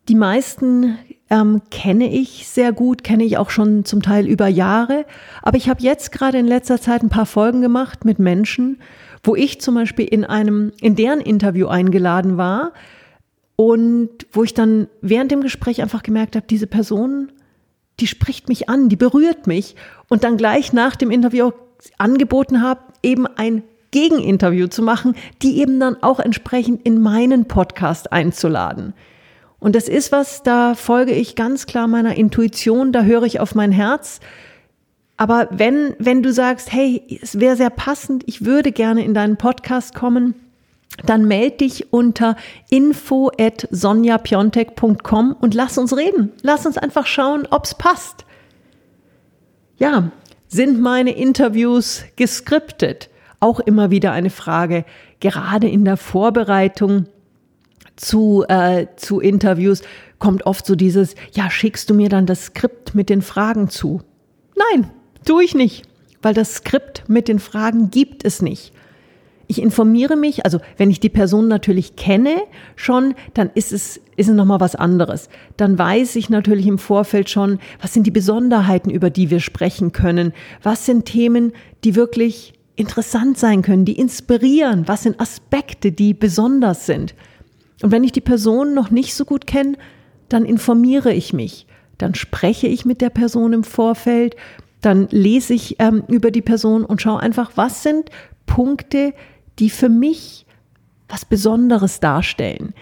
Die 0.07 0.15
meisten 0.15 0.98
ähm, 1.29 1.62
kenne 1.71 2.12
ich 2.12 2.48
sehr 2.48 2.71
gut, 2.71 3.03
kenne 3.03 3.24
ich 3.24 3.38
auch 3.38 3.50
schon 3.50 3.86
zum 3.86 4.01
Teil 4.01 4.27
über 4.27 4.48
Jahre. 4.48 5.05
Aber 5.41 5.57
ich 5.57 5.69
habe 5.69 5.81
jetzt 5.81 6.12
gerade 6.12 6.39
in 6.39 6.48
letzter 6.48 6.79
Zeit 6.81 7.03
ein 7.03 7.09
paar 7.09 7.25
Folgen 7.25 7.62
gemacht 7.62 8.05
mit 8.05 8.19
Menschen, 8.19 8.81
wo 9.24 9.36
ich 9.36 9.62
zum 9.62 9.75
Beispiel 9.75 10.05
in 10.05 10.25
einem, 10.25 10.71
in 10.81 10.95
deren 10.95 11.21
Interview 11.21 11.67
eingeladen 11.67 12.38
war, 12.38 12.74
und 13.59 14.25
wo 14.31 14.45
ich 14.45 14.53
dann 14.53 14.88
während 15.01 15.31
dem 15.31 15.41
Gespräch 15.41 15.81
einfach 15.81 16.01
gemerkt 16.01 16.38
habe, 16.38 16.48
diese 16.50 16.65
Person, 16.65 17.29
die 18.00 18.07
spricht 18.07 18.48
mich 18.48 18.69
an, 18.69 18.88
die 18.88 18.95
berührt 18.95 19.48
mich. 19.48 19.75
Und 20.07 20.24
dann 20.24 20.38
gleich 20.38 20.71
nach 20.71 20.95
dem 20.95 21.12
Interview 21.12 21.51
angeboten 21.98 22.62
habe, 22.62 22.79
eben 23.03 23.27
ein 23.27 23.63
Gegeninterview 23.91 24.67
zu 24.67 24.81
machen, 24.81 25.15
die 25.41 25.60
eben 25.60 25.79
dann 25.79 26.01
auch 26.01 26.19
entsprechend 26.19 26.86
in 26.86 27.01
meinen 27.01 27.46
Podcast 27.46 28.12
einzuladen. 28.12 28.93
Und 29.60 29.75
das 29.75 29.89
ist 29.89 30.12
was, 30.12 30.43
da 30.43 30.74
folge 30.75 31.12
ich 31.12 31.36
ganz 31.36 31.65
klar 31.65 31.88
meiner 31.88 32.15
Intuition, 32.15 32.91
da 32.91 33.03
höre 33.03 33.24
ich 33.24 33.39
auf 33.39 33.55
mein 33.55 33.72
Herz. 33.72 34.19
Aber 35.17 35.50
wenn, 35.51 35.96
wenn 36.00 36.24
du 36.24 36.31
sagst, 36.31 36.72
hey, 36.72 37.19
es 37.22 37.39
wäre 37.39 37.58
sehr 37.58 37.69
passend, 37.69 38.24
ich 38.25 38.46
würde 38.46 38.72
gerne 38.72 39.03
in 39.03 39.13
deinen 39.13 39.36
Podcast 39.36 39.93
kommen, 39.93 40.34
dann 41.05 41.25
melde 41.25 41.58
dich 41.58 41.91
unter 41.91 42.36
info 42.69 43.31
at 43.39 43.67
sonjapiontek.com 43.69 45.36
und 45.39 45.53
lass 45.53 45.77
uns 45.77 45.96
reden. 45.96 46.31
Lass 46.41 46.65
uns 46.65 46.77
einfach 46.77 47.05
schauen, 47.05 47.48
ob's 47.50 47.75
passt. 47.75 48.25
Ja, 49.77 50.12
sind 50.48 50.79
meine 50.79 51.12
Interviews 51.12 52.03
geskriptet? 52.15 53.10
Auch 53.39 53.60
immer 53.60 53.91
wieder 53.91 54.12
eine 54.12 54.29
Frage, 54.29 54.86
gerade 55.19 55.69
in 55.69 55.86
der 55.86 55.98
Vorbereitung 55.98 57.05
zu, 57.96 58.46
äh, 58.48 58.88
zu 58.96 59.19
Interviews 59.19 59.81
kommt 60.19 60.46
oft 60.46 60.65
so 60.65 60.75
dieses, 60.75 61.15
ja, 61.34 61.50
schickst 61.50 61.89
du 61.89 61.93
mir 61.93 62.10
dann 62.10 62.25
das 62.25 62.48
Skript 62.48 62.96
mit 62.96 63.10
den 63.10 63.22
Fragen 63.22 63.69
zu? 63.69 64.01
Nein, 64.55 64.89
tue 65.25 65.43
ich 65.43 65.55
nicht, 65.55 65.84
weil 66.22 66.34
das 66.34 66.55
Skript 66.55 67.08
mit 67.08 67.27
den 67.27 67.39
Fragen 67.39 67.89
gibt 67.89 68.25
es 68.25 68.41
nicht. 68.41 68.74
Ich 69.48 69.62
informiere 69.62 70.15
mich, 70.15 70.46
also 70.46 70.60
wenn 70.77 70.91
ich 70.91 71.00
die 71.00 71.10
Person 71.10 71.48
natürlich 71.48 71.96
kenne 71.96 72.36
schon, 72.75 73.15
dann 73.34 73.50
ist 73.55 73.72
es, 73.72 73.98
ist 74.15 74.29
es 74.29 74.36
nochmal 74.36 74.60
was 74.60 74.75
anderes. 74.75 75.27
Dann 75.58 75.79
weiß 75.79 76.17
ich 76.17 76.29
natürlich 76.29 76.67
im 76.67 76.77
Vorfeld 76.77 77.31
schon, 77.31 77.58
was 77.81 77.93
sind 77.93 78.05
die 78.05 78.12
Besonderheiten, 78.12 78.91
über 78.91 79.10
die 79.10 79.31
wir 79.31 79.39
sprechen 79.39 79.91
können? 79.91 80.34
Was 80.62 80.86
sind 80.86 81.05
Themen, 81.05 81.53
die 81.84 81.96
wirklich 81.96 82.53
interessant 82.79 83.38
sein 83.38 83.62
können, 83.62 83.86
die 83.86 84.00
inspirieren? 84.00 84.88
Was 84.88 85.03
sind 85.03 85.19
Aspekte, 85.19 85.91
die 85.91 86.13
besonders 86.13 86.86
sind? 86.86 87.13
Und 87.81 87.91
wenn 87.91 88.03
ich 88.03 88.12
die 88.12 88.21
Person 88.21 88.74
noch 88.74 88.89
nicht 88.89 89.13
so 89.13 89.25
gut 89.25 89.48
kenne, 89.48 89.77
dann 90.29 90.45
informiere 90.45 91.13
ich 91.13 91.33
mich. 91.33 91.67
Dann 91.98 92.15
spreche 92.15 92.67
ich 92.67 92.86
mit 92.86 93.01
der 93.01 93.09
Person 93.09 93.53
im 93.53 93.63
Vorfeld, 93.63 94.36
dann 94.81 95.07
lese 95.12 95.53
ich 95.53 95.75
ähm, 95.79 96.03
über 96.07 96.31
die 96.31 96.41
Person 96.41 96.86
und 96.86 97.01
schaue 97.01 97.19
einfach, 97.19 97.51
was 97.55 97.83
sind 97.83 98.09
Punkte, 98.45 99.13
die 99.59 99.69
für 99.69 99.89
mich 99.89 100.45
was 101.09 101.25
Besonderes 101.25 102.00
darstellen. 102.00 102.74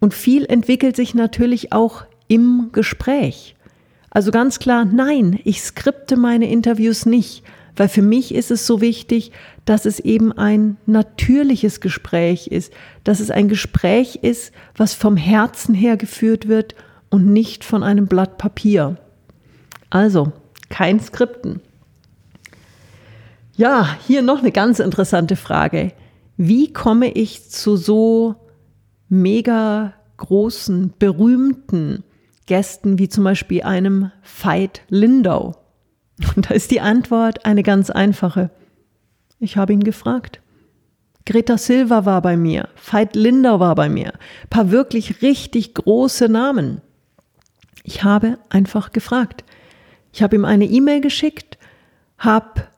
Und 0.00 0.14
viel 0.14 0.44
entwickelt 0.46 0.96
sich 0.96 1.14
natürlich 1.14 1.72
auch 1.72 2.04
im 2.26 2.70
Gespräch. 2.72 3.54
Also 4.10 4.30
ganz 4.30 4.58
klar, 4.58 4.84
nein, 4.84 5.38
ich 5.44 5.62
skripte 5.62 6.16
meine 6.16 6.50
Interviews 6.50 7.06
nicht, 7.06 7.44
weil 7.76 7.88
für 7.88 8.02
mich 8.02 8.34
ist 8.34 8.50
es 8.50 8.66
so 8.66 8.80
wichtig, 8.80 9.32
dass 9.64 9.84
es 9.84 10.00
eben 10.00 10.32
ein 10.32 10.76
natürliches 10.86 11.80
Gespräch 11.80 12.48
ist, 12.48 12.72
dass 13.04 13.20
es 13.20 13.30
ein 13.30 13.48
Gespräch 13.48 14.20
ist, 14.22 14.52
was 14.76 14.94
vom 14.94 15.16
Herzen 15.16 15.74
her 15.74 15.96
geführt 15.96 16.48
wird 16.48 16.74
und 17.10 17.26
nicht 17.26 17.64
von 17.64 17.82
einem 17.82 18.06
Blatt 18.06 18.38
Papier. 18.38 18.96
Also, 19.90 20.32
kein 20.68 21.00
Skripten. 21.00 21.60
Ja, 23.56 23.96
hier 24.06 24.22
noch 24.22 24.40
eine 24.40 24.52
ganz 24.52 24.80
interessante 24.80 25.36
Frage 25.36 25.92
wie 26.36 26.72
komme 26.72 27.10
ich 27.10 27.48
zu 27.50 27.76
so 27.76 28.36
mega 29.08 29.94
großen, 30.18 30.94
berühmten, 30.98 32.04
Gästen 32.46 32.98
wie 32.98 33.08
zum 33.08 33.24
Beispiel 33.24 33.62
einem 33.62 34.12
Veit 34.22 34.82
Lindau. 34.88 35.54
Und 36.34 36.48
da 36.50 36.54
ist 36.54 36.70
die 36.70 36.80
Antwort 36.80 37.44
eine 37.44 37.62
ganz 37.62 37.90
einfache. 37.90 38.50
Ich 39.38 39.56
habe 39.56 39.72
ihn 39.72 39.84
gefragt. 39.84 40.40
Greta 41.26 41.58
Silva 41.58 42.04
war 42.04 42.22
bei 42.22 42.36
mir, 42.36 42.68
Veit 42.90 43.16
Lindau 43.16 43.58
war 43.58 43.74
bei 43.74 43.88
mir, 43.88 44.12
paar 44.48 44.70
wirklich 44.70 45.22
richtig 45.22 45.74
große 45.74 46.28
Namen. 46.28 46.80
Ich 47.82 48.04
habe 48.04 48.38
einfach 48.48 48.92
gefragt. 48.92 49.44
Ich 50.12 50.22
habe 50.22 50.36
ihm 50.36 50.44
eine 50.44 50.66
E-Mail 50.66 51.00
geschickt, 51.00 51.58
habe 52.16 52.68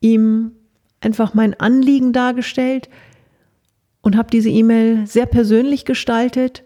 ihm 0.00 0.52
einfach 1.00 1.34
mein 1.34 1.58
Anliegen 1.58 2.12
dargestellt 2.12 2.88
und 4.02 4.16
habe 4.16 4.30
diese 4.30 4.50
E-Mail 4.50 5.06
sehr 5.06 5.26
persönlich 5.26 5.84
gestaltet 5.84 6.62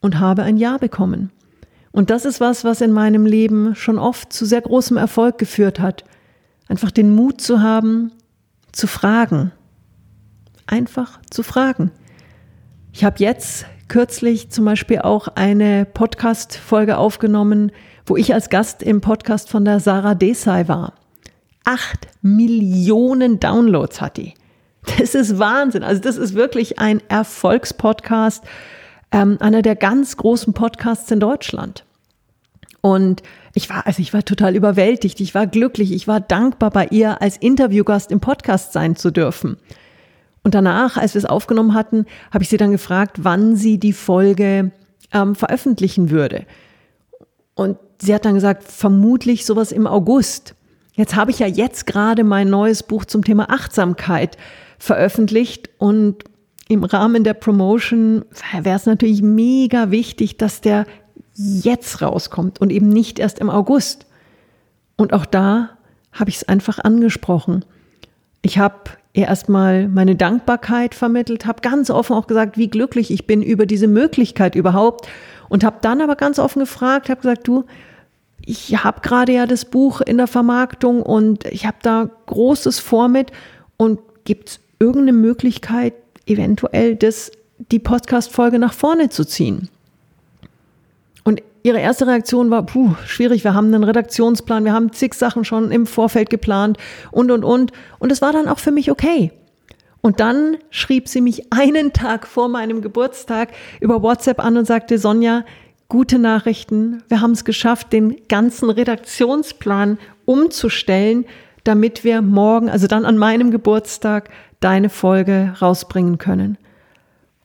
und 0.00 0.18
habe 0.18 0.42
ein 0.42 0.56
Ja 0.56 0.78
bekommen. 0.78 1.30
Und 1.92 2.10
das 2.10 2.24
ist 2.24 2.40
was, 2.40 2.64
was 2.64 2.80
in 2.80 2.92
meinem 2.92 3.26
Leben 3.26 3.74
schon 3.74 3.98
oft 3.98 4.32
zu 4.32 4.46
sehr 4.46 4.60
großem 4.60 4.96
Erfolg 4.96 5.38
geführt 5.38 5.80
hat. 5.80 6.04
Einfach 6.68 6.90
den 6.90 7.14
Mut 7.14 7.40
zu 7.40 7.62
haben, 7.62 8.12
zu 8.72 8.86
fragen. 8.86 9.50
Einfach 10.66 11.20
zu 11.30 11.42
fragen. 11.42 11.90
Ich 12.92 13.04
habe 13.04 13.16
jetzt 13.18 13.66
kürzlich 13.88 14.50
zum 14.50 14.64
Beispiel 14.64 15.00
auch 15.00 15.28
eine 15.34 15.84
Podcast-Folge 15.84 16.96
aufgenommen, 16.96 17.72
wo 18.06 18.16
ich 18.16 18.32
als 18.34 18.48
Gast 18.50 18.82
im 18.82 19.00
Podcast 19.00 19.50
von 19.50 19.64
der 19.64 19.80
Sarah 19.80 20.14
Desai 20.14 20.68
war. 20.68 20.94
Acht 21.64 22.06
Millionen 22.22 23.40
Downloads 23.40 24.00
hat 24.00 24.16
die. 24.16 24.34
Das 24.98 25.14
ist 25.14 25.38
Wahnsinn. 25.38 25.82
Also 25.82 26.00
das 26.00 26.16
ist 26.16 26.34
wirklich 26.34 26.78
ein 26.78 27.02
Erfolgspodcast 27.08 28.44
ähm, 29.12 29.38
einer 29.40 29.62
der 29.62 29.76
ganz 29.76 30.16
großen 30.16 30.52
Podcasts 30.52 31.10
in 31.10 31.20
Deutschland. 31.20 31.84
Und 32.80 33.22
ich 33.54 33.68
war, 33.68 33.86
also 33.86 34.00
ich 34.00 34.14
war 34.14 34.24
total 34.24 34.56
überwältigt. 34.56 35.20
Ich 35.20 35.34
war 35.34 35.46
glücklich. 35.46 35.92
Ich 35.92 36.08
war 36.08 36.20
dankbar, 36.20 36.70
bei 36.70 36.86
ihr 36.86 37.20
als 37.20 37.36
Interviewgast 37.36 38.10
im 38.10 38.20
Podcast 38.20 38.72
sein 38.72 38.96
zu 38.96 39.10
dürfen. 39.10 39.56
Und 40.42 40.54
danach, 40.54 40.96
als 40.96 41.14
wir 41.14 41.18
es 41.18 41.26
aufgenommen 41.26 41.74
hatten, 41.74 42.06
habe 42.32 42.44
ich 42.44 42.48
sie 42.48 42.56
dann 42.56 42.72
gefragt, 42.72 43.18
wann 43.22 43.56
sie 43.56 43.78
die 43.78 43.92
Folge 43.92 44.70
ähm, 45.12 45.34
veröffentlichen 45.34 46.10
würde. 46.10 46.46
Und 47.54 47.76
sie 48.00 48.14
hat 48.14 48.24
dann 48.24 48.34
gesagt, 48.34 48.62
vermutlich 48.64 49.44
sowas 49.44 49.72
im 49.72 49.86
August. 49.86 50.54
Jetzt 50.94 51.16
habe 51.16 51.30
ich 51.30 51.40
ja 51.40 51.46
jetzt 51.46 51.86
gerade 51.86 52.24
mein 52.24 52.48
neues 52.48 52.82
Buch 52.82 53.04
zum 53.04 53.24
Thema 53.24 53.50
Achtsamkeit 53.50 54.38
veröffentlicht 54.78 55.68
und 55.76 56.24
im 56.70 56.84
Rahmen 56.84 57.24
der 57.24 57.34
Promotion 57.34 58.24
wäre 58.62 58.76
es 58.76 58.86
natürlich 58.86 59.22
mega 59.22 59.90
wichtig, 59.90 60.36
dass 60.36 60.60
der 60.60 60.86
jetzt 61.34 62.00
rauskommt 62.00 62.60
und 62.60 62.70
eben 62.70 62.88
nicht 62.88 63.18
erst 63.18 63.40
im 63.40 63.50
August. 63.50 64.06
Und 64.96 65.12
auch 65.12 65.26
da 65.26 65.70
habe 66.12 66.30
ich 66.30 66.36
es 66.36 66.48
einfach 66.48 66.78
angesprochen. 66.78 67.64
Ich 68.42 68.60
habe 68.60 68.90
ihr 69.14 69.26
erstmal 69.26 69.88
meine 69.88 70.14
Dankbarkeit 70.14 70.94
vermittelt, 70.94 71.44
habe 71.44 71.60
ganz 71.60 71.90
offen 71.90 72.14
auch 72.14 72.28
gesagt, 72.28 72.56
wie 72.56 72.68
glücklich 72.68 73.10
ich 73.10 73.26
bin 73.26 73.42
über 73.42 73.66
diese 73.66 73.88
Möglichkeit 73.88 74.54
überhaupt 74.54 75.08
und 75.48 75.64
habe 75.64 75.78
dann 75.80 76.00
aber 76.00 76.14
ganz 76.14 76.38
offen 76.38 76.60
gefragt, 76.60 77.08
habe 77.08 77.20
gesagt, 77.20 77.48
du, 77.48 77.64
ich 78.46 78.84
habe 78.84 79.00
gerade 79.00 79.32
ja 79.32 79.46
das 79.46 79.64
Buch 79.64 80.02
in 80.02 80.18
der 80.18 80.28
Vermarktung 80.28 81.02
und 81.02 81.46
ich 81.46 81.66
habe 81.66 81.78
da 81.82 82.08
Großes 82.26 82.78
vor 82.78 83.08
mit 83.08 83.32
und 83.76 83.98
gibt 84.24 84.50
es 84.50 84.60
irgendeine 84.78 85.18
Möglichkeit, 85.18 85.94
eventuell 86.30 86.96
das, 86.96 87.32
die 87.70 87.78
Podcast-Folge 87.78 88.58
nach 88.58 88.72
vorne 88.72 89.08
zu 89.08 89.24
ziehen. 89.24 89.68
Und 91.24 91.42
ihre 91.62 91.80
erste 91.80 92.06
Reaktion 92.06 92.50
war, 92.50 92.64
puh, 92.64 92.94
schwierig, 93.06 93.44
wir 93.44 93.54
haben 93.54 93.66
einen 93.66 93.84
Redaktionsplan, 93.84 94.64
wir 94.64 94.72
haben 94.72 94.92
zig 94.92 95.14
Sachen 95.14 95.44
schon 95.44 95.70
im 95.70 95.86
Vorfeld 95.86 96.30
geplant 96.30 96.78
und, 97.10 97.30
und, 97.30 97.44
und. 97.44 97.72
Und 97.98 98.12
es 98.12 98.22
war 98.22 98.32
dann 98.32 98.48
auch 98.48 98.58
für 98.58 98.70
mich 98.70 98.90
okay. 98.90 99.32
Und 100.00 100.20
dann 100.20 100.56
schrieb 100.70 101.08
sie 101.08 101.20
mich 101.20 101.46
einen 101.52 101.92
Tag 101.92 102.26
vor 102.26 102.48
meinem 102.48 102.82
Geburtstag 102.82 103.50
über 103.80 104.02
WhatsApp 104.02 104.42
an 104.42 104.56
und 104.56 104.64
sagte, 104.64 104.98
Sonja, 104.98 105.44
gute 105.88 106.18
Nachrichten, 106.18 107.02
wir 107.08 107.20
haben 107.20 107.32
es 107.32 107.44
geschafft, 107.44 107.92
den 107.92 108.16
ganzen 108.28 108.70
Redaktionsplan 108.70 109.98
umzustellen, 110.24 111.26
damit 111.64 112.04
wir 112.04 112.22
morgen, 112.22 112.70
also 112.70 112.86
dann 112.86 113.04
an 113.04 113.18
meinem 113.18 113.50
Geburtstag, 113.50 114.30
deine 114.60 114.90
Folge 114.90 115.54
rausbringen 115.60 116.18
können. 116.18 116.58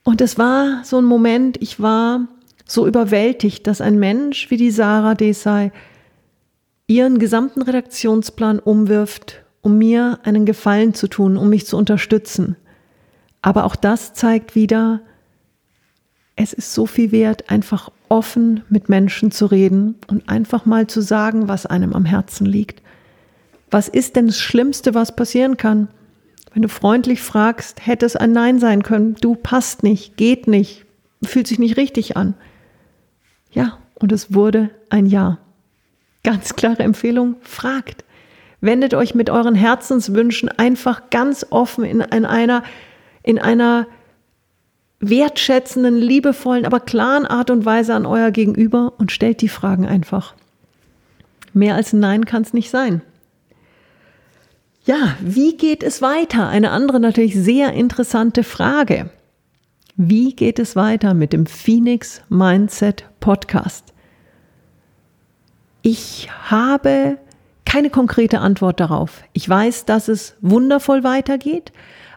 Und 0.04 0.22
es 0.22 0.38
war 0.38 0.84
so 0.84 0.98
ein 0.98 1.06
Moment, 1.06 1.58
ich 1.62 1.80
war 1.80 2.28
so 2.66 2.86
überwältigt, 2.88 3.66
dass 3.68 3.82
ein 3.82 4.00
Mensch 4.00 4.52
wie 4.52 4.58
die 4.58 4.72
Sarah 4.72 5.16
Desai 5.16 5.72
ihren 6.88 7.18
gesamten 7.18 7.62
Redaktionsplan 7.62 8.60
umwirft, 8.60 9.44
um 9.62 9.78
mir 9.78 10.20
einen 10.24 10.46
Gefallen 10.46 10.94
zu 10.94 11.08
tun, 11.08 11.38
um 11.38 11.50
mich 11.50 11.66
zu 11.66 11.78
unterstützen. 11.78 12.56
Aber 13.42 13.64
auch 13.64 13.76
das 13.76 14.14
zeigt 14.14 14.56
wieder, 14.56 15.02
es 16.36 16.54
ist 16.54 16.74
so 16.74 16.86
viel 16.86 17.12
wert, 17.12 17.50
einfach 17.50 17.92
offen 18.10 18.64
mit 18.70 18.90
Menschen 18.90 19.32
zu 19.32 19.46
reden 19.46 19.96
und 20.08 20.30
einfach 20.30 20.66
mal 20.66 20.88
zu 20.88 21.02
sagen, 21.02 21.48
was 21.48 21.66
einem 21.66 21.94
am 21.94 22.06
Herzen 22.06 22.46
liegt. 22.46 22.82
Was 23.72 23.88
ist 23.88 24.16
denn 24.16 24.28
das 24.28 24.40
Schlimmste, 24.40 24.94
was 24.94 25.16
passieren 25.16 25.58
kann? 25.58 25.88
Wenn 26.56 26.62
du 26.62 26.70
freundlich 26.70 27.22
fragst, 27.22 27.86
hätte 27.86 28.06
es 28.06 28.16
ein 28.16 28.32
Nein 28.32 28.60
sein 28.60 28.82
können. 28.82 29.16
Du 29.20 29.36
passt 29.36 29.84
nicht, 29.84 30.16
geht 30.16 30.48
nicht, 30.48 30.86
fühlt 31.22 31.48
sich 31.48 31.60
nicht 31.60 31.76
richtig 31.76 32.16
an. 32.16 32.34
Ja, 33.52 33.78
und 33.96 34.14
es 34.14 34.34
wurde 34.34 34.70
ein 34.90 35.06
Ja. 35.06 35.38
Ganz 36.24 36.56
klare 36.56 36.82
Empfehlung, 36.82 37.36
fragt. 37.42 38.06
Wendet 38.62 38.94
euch 38.94 39.14
mit 39.14 39.30
euren 39.30 39.54
Herzenswünschen 39.54 40.48
einfach 40.48 41.10
ganz 41.10 41.46
offen 41.50 41.84
in, 41.84 42.00
in 42.00 42.26
einer, 42.26 42.64
in 43.22 43.38
einer 43.38 43.86
wertschätzenden, 45.02 45.98
liebevollen, 45.98 46.66
aber 46.66 46.80
klaren 46.80 47.26
Art 47.26 47.50
und 47.50 47.66
Weise 47.66 47.94
an 47.94 48.06
euer 48.06 48.32
Gegenüber 48.32 48.94
und 48.98 49.12
stellt 49.12 49.42
die 49.42 49.50
Fragen 49.50 49.86
einfach. 49.86 50.36
Mehr 51.54 51.76
als 51.76 51.92
ein 51.92 52.00
Nein 52.00 52.24
kann 52.24 52.44
es 52.44 52.54
nicht 52.54 52.70
sein. 52.70 53.02
Ja, 54.86 55.18
wie 55.20 55.58
geht 55.58 55.82
es 55.82 56.04
weiter? 56.04 56.48
Eine 56.48 56.70
andere 56.70 57.00
natürlich 57.00 57.34
sehr 57.34 57.74
interessante 57.74 58.44
Frage. 58.44 59.10
Wie 59.96 60.36
geht 60.36 60.60
es 60.60 60.76
weiter 60.76 61.16
mit 61.16 61.34
dem 61.34 61.48
Phoenix 61.48 62.22
Mindset 62.30 63.04
Podcast? 63.20 63.94
Ich 65.82 66.30
habe 66.52 67.18
keine 67.66 67.90
konkrete 67.90 68.42
Antwort 68.42 68.80
darauf. 68.80 69.24
Ich 69.34 69.50
weiß, 69.50 69.86
dass 69.86 70.08
es 70.08 70.36
wundervoll 70.42 71.04
weitergeht, 71.04 71.72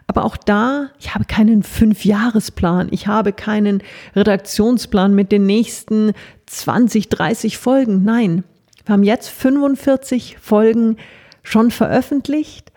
aber 0.05 0.23
auch 0.23 0.37
da, 0.37 0.91
ich 0.99 1.15
habe 1.15 1.25
keinen 1.25 1.63
Fünfjahresplan, 1.63 2.89
ich 2.91 3.07
habe 3.07 3.33
keinen 3.33 3.81
Redaktionsplan 4.15 5.15
mit 5.15 5.31
den 5.31 5.47
nächsten 5.47 6.13
20, 6.45 7.09
30 7.09 7.57
Folgen. 7.57 8.03
Nein, 8.03 8.43
wir 8.85 8.93
haben 8.93 9.03
jetzt 9.03 9.29
45 9.29 10.37
Folgen 10.39 10.97
schon 11.43 11.71
veröffentlicht. 11.71 12.71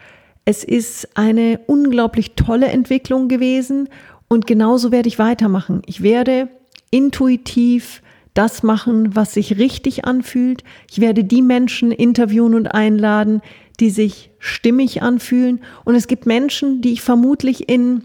Es 0.44 0.64
ist 0.64 1.16
eine 1.16 1.61
unglaublich 1.66 2.35
tolle 2.35 2.66
Entwicklung 2.66 3.29
gewesen 3.29 3.88
und 4.29 4.46
genauso 4.46 4.90
werde 4.90 5.09
ich 5.09 5.18
weitermachen. 5.18 5.83
Ich 5.87 6.03
werde 6.03 6.48
intuitiv 6.90 8.03
das 8.35 8.62
machen, 8.62 9.14
was 9.14 9.35
sich 9.35 9.59
richtig 9.59 10.05
anfühlt. 10.05 10.64
Ich 10.90 11.01
werde 11.01 11.25
die 11.25 11.42
Menschen 11.42 11.92
interviewen 11.92 12.55
und 12.55 12.66
einladen, 12.68 13.42
die 13.79 13.90
sich 13.90 14.31
stimmig 14.38 15.03
anfühlen. 15.03 15.61
Und 15.85 15.94
es 15.94 16.07
gibt 16.07 16.27
Menschen, 16.27 16.81
die 16.81 16.92
ich 16.92 17.03
vermutlich 17.03 17.68
in 17.68 18.05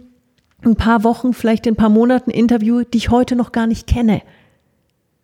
ein 0.66 0.76
paar 0.76 1.04
Wochen, 1.04 1.34
vielleicht 1.34 1.66
in 1.66 1.74
ein 1.74 1.78
paar 1.78 1.90
Monaten 1.90 2.32
interviewe, 2.32 2.86
die 2.86 2.98
ich 2.98 3.10
heute 3.10 3.36
noch 3.36 3.52
gar 3.52 3.68
nicht 3.68 3.88
kenne. 3.88 4.22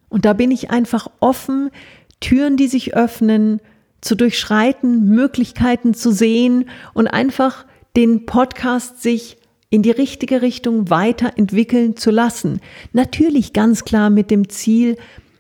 Und 0.10 0.26
da 0.26 0.34
bin 0.34 0.52
ich 0.52 0.70
einfach 0.70 1.10
offen, 1.20 1.72
Türen, 2.20 2.56
die 2.56 2.68
sich 2.68 2.96
öffnen, 2.96 3.60
zu 4.04 4.16
durchschreiten, 4.16 5.06
Möglichkeiten 5.06 5.94
zu 5.94 6.12
sehen 6.12 6.70
und 6.94 7.08
einfach 7.08 7.66
den 7.96 8.26
Podcast 8.26 9.02
sich 9.02 9.38
in 9.70 9.82
die 9.82 9.92
richtige 9.92 10.42
Richtung 10.42 10.90
weiterentwickeln 10.90 11.96
zu 11.98 12.12
lassen. 12.12 12.60
Natürlich 12.92 13.54
ganz 13.54 13.86
klar 13.86 14.10
mit 14.10 14.30
dem 14.30 14.50
Ziel, 14.50 14.98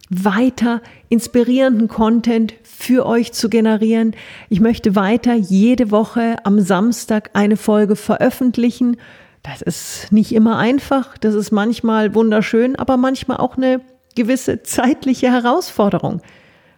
weiter 0.09 0.81
inspirierenden 1.09 1.87
Content 1.87 2.53
für 2.63 3.05
euch 3.05 3.31
zu 3.33 3.49
generieren. 3.49 4.15
Ich 4.49 4.59
möchte 4.59 4.95
weiter 4.95 5.33
jede 5.33 5.91
Woche 5.91 6.37
am 6.43 6.59
Samstag 6.61 7.31
eine 7.33 7.57
Folge 7.57 7.95
veröffentlichen. 7.95 8.97
Das 9.43 9.61
ist 9.61 10.11
nicht 10.11 10.33
immer 10.33 10.57
einfach, 10.57 11.17
das 11.17 11.35
ist 11.35 11.51
manchmal 11.51 12.15
wunderschön, 12.15 12.75
aber 12.75 12.97
manchmal 12.97 13.37
auch 13.37 13.57
eine 13.57 13.81
gewisse 14.15 14.63
zeitliche 14.63 15.31
Herausforderung. 15.31 16.21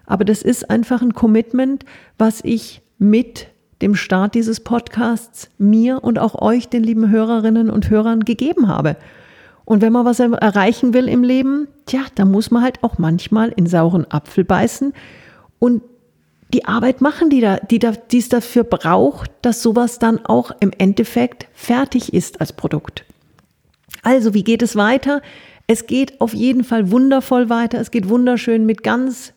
Aber 0.08 0.26
das 0.26 0.42
ist 0.42 0.70
einfach 0.70 1.02
ein 1.02 1.14
Commitment, 1.14 1.86
was 2.18 2.42
ich 2.44 2.82
mit 2.98 3.48
dem 3.82 3.96
Start 3.96 4.36
dieses 4.36 4.60
Podcasts 4.60 5.50
mir 5.58 6.04
und 6.04 6.20
auch 6.20 6.42
euch, 6.42 6.70
den 6.70 6.84
lieben 6.84 7.10
Hörerinnen 7.10 7.70
und 7.70 7.90
Hörern, 7.90 8.22
gegeben 8.22 8.68
habe. 8.68 8.96
Und 9.66 9.82
wenn 9.82 9.92
man 9.92 10.06
was 10.06 10.20
erreichen 10.20 10.94
will 10.94 11.10
im 11.10 11.24
Leben, 11.24 11.68
tja, 11.88 12.02
da 12.16 12.24
muss 12.24 12.52
man 12.52 12.64
halt 12.64 12.84
auch 12.84 12.98
manchmal 12.98 13.50
in 13.50 13.66
sauren 13.66 14.06
Apfel 14.10 14.44
beißen 14.44 14.94
und 15.60 15.82
die 16.54 16.66
Arbeit 16.66 17.02
machen, 17.02 17.30
die 17.30 17.42
da, 17.42 17.58
die 17.58 17.80
da, 17.80 17.92
die 17.92 18.20
es 18.20 18.30
dafür 18.30 18.64
braucht, 18.64 19.32
dass 19.42 19.64
sowas 19.64 20.00
dann 20.00 20.24
auch 20.26 20.52
im 20.60 20.72
Endeffekt 20.78 21.48
fertig 21.54 22.14
ist 22.14 22.40
als 22.40 22.54
Produkt. 22.54 23.04
Also, 24.04 24.34
wie 24.36 24.44
geht 24.44 24.62
es 24.62 24.76
weiter? 24.76 25.22
Es 25.68 25.88
geht 25.88 26.22
auf 26.22 26.34
jeden 26.34 26.64
Fall 26.64 26.92
wundervoll 26.92 27.50
weiter. 27.50 27.80
Es 27.80 27.90
geht 27.90 28.08
wunderschön 28.08 28.68
mit 28.68 28.84
ganz 28.84 29.34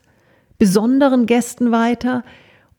besonderen 0.58 1.26
Gästen 1.26 1.70
weiter. 1.70 2.24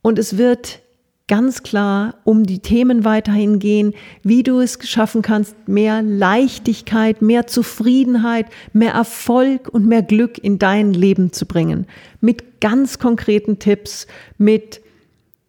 Und 0.01 0.19
es 0.19 0.37
wird 0.37 0.81
ganz 1.29 1.61
klar 1.61 2.15
um 2.23 2.45
die 2.45 2.59
Themen 2.59 3.05
weiterhin 3.05 3.59
gehen, 3.59 3.93
wie 4.23 4.43
du 4.43 4.59
es 4.59 4.79
schaffen 4.81 5.21
kannst, 5.21 5.55
mehr 5.67 6.01
Leichtigkeit, 6.01 7.21
mehr 7.21 7.47
Zufriedenheit, 7.47 8.47
mehr 8.73 8.93
Erfolg 8.93 9.69
und 9.69 9.85
mehr 9.85 10.01
Glück 10.01 10.43
in 10.43 10.57
dein 10.57 10.93
Leben 10.93 11.31
zu 11.31 11.45
bringen. 11.45 11.85
Mit 12.19 12.59
ganz 12.59 12.97
konkreten 12.99 13.59
Tipps, 13.59 14.07
mit, 14.37 14.81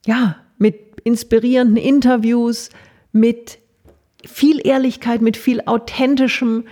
ja, 0.07 0.37
mit 0.59 1.01
inspirierenden 1.05 1.79
Interviews, 1.79 2.69
mit 3.11 3.59
viel 4.27 4.65
Ehrlichkeit, 4.65 5.23
mit 5.23 5.39
viel 5.39 5.63
authentischem, 5.65 6.65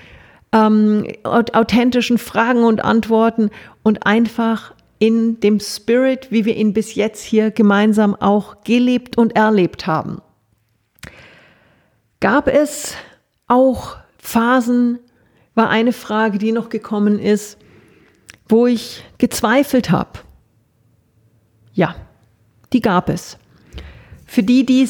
ähm, 0.52 1.06
authentischen 1.24 2.18
Fragen 2.18 2.64
und 2.64 2.84
Antworten 2.84 3.48
und 3.82 4.06
einfach 4.06 4.74
in 4.98 5.40
dem 5.40 5.60
Spirit, 5.60 6.30
wie 6.30 6.44
wir 6.44 6.56
ihn 6.56 6.72
bis 6.72 6.94
jetzt 6.94 7.22
hier 7.22 7.50
gemeinsam 7.50 8.14
auch 8.14 8.62
gelebt 8.64 9.16
und 9.16 9.36
erlebt 9.36 9.86
haben. 9.86 10.20
Gab 12.20 12.48
es 12.48 12.94
auch 13.46 13.96
Phasen, 14.18 14.98
war 15.54 15.70
eine 15.70 15.92
Frage, 15.92 16.38
die 16.38 16.52
noch 16.52 16.68
gekommen 16.68 17.18
ist, 17.18 17.58
wo 18.48 18.66
ich 18.66 19.04
gezweifelt 19.18 19.90
habe. 19.90 20.20
Ja, 21.72 21.94
die 22.72 22.80
gab 22.80 23.08
es. 23.08 23.38
Für 24.26 24.42
die, 24.42 24.66
die 24.66 24.88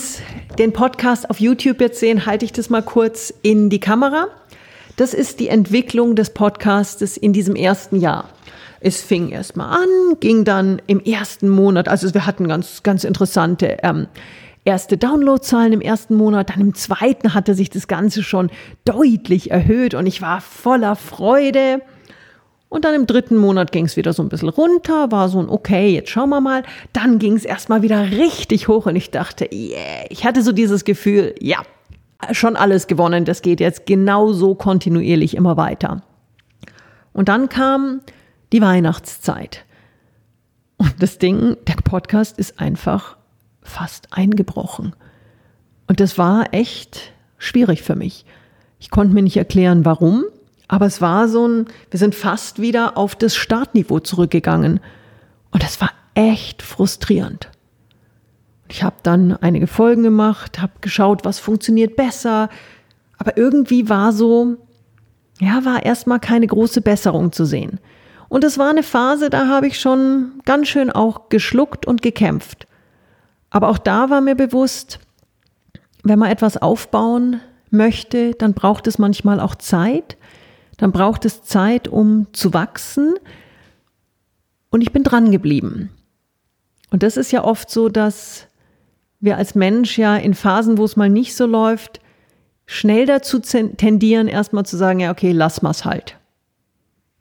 den 0.58 0.72
Podcast 0.72 1.30
auf 1.30 1.38
YouTube 1.38 1.80
jetzt 1.80 2.00
sehen, 2.00 2.26
halte 2.26 2.44
ich 2.44 2.52
das 2.52 2.70
mal 2.70 2.82
kurz 2.82 3.32
in 3.42 3.70
die 3.70 3.78
Kamera. 3.78 4.28
Das 4.96 5.14
ist 5.14 5.38
die 5.38 5.48
Entwicklung 5.48 6.16
des 6.16 6.30
Podcastes 6.30 7.16
in 7.16 7.32
diesem 7.32 7.54
ersten 7.54 8.00
Jahr. 8.00 8.28
Es 8.80 9.02
fing 9.02 9.30
erstmal 9.30 9.82
an, 9.82 10.20
ging 10.20 10.44
dann 10.44 10.80
im 10.86 11.00
ersten 11.00 11.48
Monat, 11.48 11.88
also 11.88 12.12
wir 12.14 12.26
hatten 12.26 12.48
ganz, 12.48 12.82
ganz 12.82 13.04
interessante 13.04 13.78
ähm, 13.82 14.06
erste 14.64 14.98
Downloadzahlen 14.98 15.72
im 15.72 15.80
ersten 15.80 16.14
Monat, 16.14 16.50
dann 16.50 16.60
im 16.60 16.74
zweiten 16.74 17.34
hatte 17.34 17.54
sich 17.54 17.70
das 17.70 17.88
Ganze 17.88 18.22
schon 18.22 18.50
deutlich 18.84 19.50
erhöht 19.50 19.94
und 19.94 20.06
ich 20.06 20.20
war 20.20 20.40
voller 20.40 20.94
Freude. 20.94 21.80
Und 22.68 22.84
dann 22.84 22.94
im 22.94 23.06
dritten 23.06 23.38
Monat 23.38 23.72
ging 23.72 23.86
es 23.86 23.96
wieder 23.96 24.12
so 24.12 24.22
ein 24.22 24.28
bisschen 24.28 24.50
runter, 24.50 25.10
war 25.10 25.30
so 25.30 25.38
ein 25.38 25.48
okay, 25.48 25.88
jetzt 25.94 26.10
schauen 26.10 26.28
wir 26.28 26.42
mal. 26.42 26.64
Dann 26.92 27.18
ging 27.18 27.34
es 27.34 27.46
erstmal 27.46 27.80
wieder 27.80 28.10
richtig 28.10 28.68
hoch 28.68 28.84
und 28.84 28.94
ich 28.94 29.10
dachte, 29.10 29.48
yeah, 29.50 30.04
ich 30.10 30.26
hatte 30.26 30.42
so 30.42 30.52
dieses 30.52 30.84
Gefühl, 30.84 31.34
ja, 31.40 31.62
schon 32.32 32.56
alles 32.56 32.86
gewonnen, 32.86 33.24
das 33.24 33.40
geht 33.40 33.60
jetzt 33.60 33.86
genauso 33.86 34.54
kontinuierlich 34.54 35.34
immer 35.34 35.56
weiter. 35.56 36.02
Und 37.14 37.30
dann 37.30 37.48
kam 37.48 38.00
die 38.52 38.60
Weihnachtszeit. 38.60 39.64
Und 40.76 40.94
das 41.00 41.18
Ding, 41.18 41.56
der 41.66 41.74
Podcast 41.74 42.38
ist 42.38 42.60
einfach 42.60 43.16
fast 43.62 44.08
eingebrochen. 44.12 44.94
Und 45.86 46.00
das 46.00 46.18
war 46.18 46.52
echt 46.52 47.12
schwierig 47.38 47.82
für 47.82 47.96
mich. 47.96 48.24
Ich 48.78 48.90
konnte 48.90 49.14
mir 49.14 49.22
nicht 49.22 49.36
erklären, 49.36 49.84
warum, 49.84 50.24
aber 50.68 50.86
es 50.86 51.00
war 51.00 51.28
so 51.28 51.46
ein, 51.46 51.66
wir 51.90 51.98
sind 51.98 52.14
fast 52.14 52.60
wieder 52.60 52.96
auf 52.96 53.16
das 53.16 53.34
Startniveau 53.34 54.00
zurückgegangen. 54.00 54.80
Und 55.50 55.62
das 55.62 55.80
war 55.80 55.90
echt 56.14 56.62
frustrierend. 56.62 57.50
Ich 58.68 58.82
habe 58.82 58.96
dann 59.02 59.32
einige 59.32 59.66
Folgen 59.66 60.02
gemacht, 60.02 60.60
habe 60.60 60.72
geschaut, 60.82 61.24
was 61.24 61.38
funktioniert 61.38 61.96
besser. 61.96 62.50
Aber 63.16 63.36
irgendwie 63.36 63.88
war 63.88 64.12
so, 64.12 64.56
ja, 65.40 65.64
war 65.64 65.84
erstmal 65.84 66.20
keine 66.20 66.46
große 66.46 66.82
Besserung 66.82 67.32
zu 67.32 67.46
sehen. 67.46 67.80
Und 68.28 68.44
es 68.44 68.58
war 68.58 68.70
eine 68.70 68.82
Phase, 68.82 69.30
da 69.30 69.48
habe 69.48 69.66
ich 69.66 69.80
schon 69.80 70.40
ganz 70.44 70.68
schön 70.68 70.90
auch 70.90 71.28
geschluckt 71.28 71.86
und 71.86 72.02
gekämpft. 72.02 72.66
Aber 73.50 73.68
auch 73.68 73.78
da 73.78 74.10
war 74.10 74.20
mir 74.20 74.34
bewusst, 74.34 74.98
wenn 76.02 76.18
man 76.18 76.30
etwas 76.30 76.56
aufbauen 76.56 77.40
möchte, 77.70 78.32
dann 78.32 78.54
braucht 78.54 78.86
es 78.86 78.98
manchmal 78.98 79.40
auch 79.40 79.54
Zeit. 79.54 80.16
Dann 80.76 80.92
braucht 80.92 81.24
es 81.24 81.42
Zeit, 81.42 81.88
um 81.88 82.26
zu 82.32 82.54
wachsen. 82.54 83.14
Und 84.70 84.82
ich 84.82 84.92
bin 84.92 85.02
dran 85.02 85.32
geblieben. 85.32 85.90
Und 86.90 87.02
das 87.02 87.16
ist 87.16 87.32
ja 87.32 87.44
oft 87.44 87.70
so, 87.70 87.88
dass 87.88 88.46
wir 89.20 89.36
als 89.36 89.54
Mensch 89.54 89.98
ja 89.98 90.16
in 90.16 90.34
Phasen, 90.34 90.78
wo 90.78 90.84
es 90.84 90.96
mal 90.96 91.10
nicht 91.10 91.34
so 91.34 91.46
läuft, 91.46 92.00
schnell 92.66 93.06
dazu 93.06 93.40
tendieren, 93.40 94.28
erstmal 94.28 94.64
zu 94.64 94.76
sagen, 94.76 95.00
ja, 95.00 95.10
okay, 95.10 95.32
lass 95.32 95.62
mal's 95.62 95.84
halt. 95.84 96.16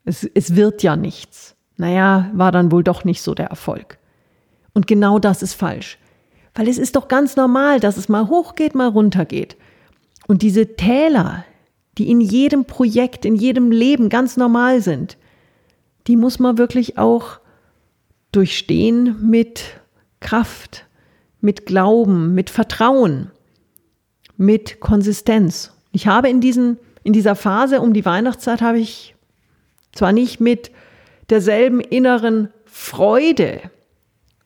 Es, 0.08 0.24
es 0.24 0.56
wird 0.56 0.82
ja 0.82 0.96
nichts. 0.96 1.54
Naja, 1.76 2.30
war 2.32 2.50
dann 2.50 2.72
wohl 2.72 2.82
doch 2.82 3.04
nicht 3.04 3.22
so 3.22 3.34
der 3.34 3.46
Erfolg. 3.46 3.98
Und 4.72 4.86
genau 4.86 5.18
das 5.18 5.42
ist 5.42 5.54
falsch. 5.54 5.98
Weil 6.54 6.68
es 6.68 6.78
ist 6.78 6.96
doch 6.96 7.08
ganz 7.08 7.36
normal, 7.36 7.78
dass 7.78 7.96
es 7.96 8.08
mal 8.08 8.28
hochgeht, 8.28 8.74
mal 8.74 8.88
runtergeht. 8.88 9.56
Und 10.26 10.42
diese 10.42 10.76
Täler, 10.76 11.44
die 11.98 12.10
in 12.10 12.20
jedem 12.20 12.64
Projekt, 12.64 13.24
in 13.24 13.36
jedem 13.36 13.70
Leben 13.70 14.08
ganz 14.08 14.36
normal 14.36 14.80
sind, 14.80 15.18
die 16.06 16.16
muss 16.16 16.38
man 16.38 16.58
wirklich 16.58 16.96
auch 16.96 17.38
durchstehen 18.32 19.16
mit 19.28 19.80
Kraft, 20.20 20.86
mit 21.40 21.66
Glauben, 21.66 22.34
mit 22.34 22.50
Vertrauen, 22.50 23.30
mit 24.36 24.80
Konsistenz. 24.80 25.72
Ich 25.92 26.06
habe 26.06 26.28
in, 26.28 26.40
diesen, 26.40 26.78
in 27.04 27.12
dieser 27.12 27.36
Phase 27.36 27.80
um 27.80 27.92
die 27.92 28.04
Weihnachtszeit 28.04 28.62
habe 28.62 28.78
ich 28.78 29.14
zwar 29.92 30.12
nicht 30.12 30.40
mit 30.40 30.70
derselben 31.30 31.80
inneren 31.80 32.50
Freude, 32.64 33.60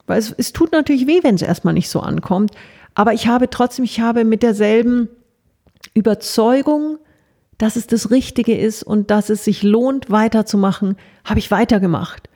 weil 0.07 0.19
es, 0.19 0.33
es 0.37 0.53
tut 0.53 0.73
natürlich 0.73 1.07
weh, 1.07 1.21
wenn 1.23 1.35
es 1.35 1.43
erstmal 1.43 1.75
nicht 1.75 1.89
so 1.89 2.01
ankommt, 2.01 2.53
aber 2.95 3.13
ich 3.13 3.27
habe 3.27 3.49
trotzdem, 3.51 3.85
ich 3.85 4.01
habe 4.01 4.25
mit 4.25 4.43
derselben 4.43 5.09
Überzeugung, 5.95 6.99
dass 7.59 7.77
es 7.77 7.87
das 7.87 8.11
Richtige 8.11 8.57
ist 8.57 8.83
und 8.83 9.11
dass 9.11 9.31
es 9.31 9.45
sich 9.45 9.63
lohnt, 9.63 10.11
weiterzumachen, 10.11 10.97
habe 11.25 11.39
ich 11.39 11.51
weitergemacht. 11.51 12.29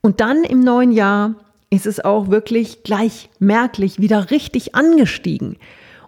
Und 0.00 0.20
dann 0.20 0.44
im 0.44 0.60
neuen 0.60 0.92
Jahr 0.92 1.36
ist 1.70 1.86
es 1.86 2.04
auch 2.04 2.28
wirklich 2.28 2.82
gleich 2.82 3.30
merklich 3.38 4.00
wieder 4.00 4.30
richtig 4.30 4.74
angestiegen. 4.74 5.56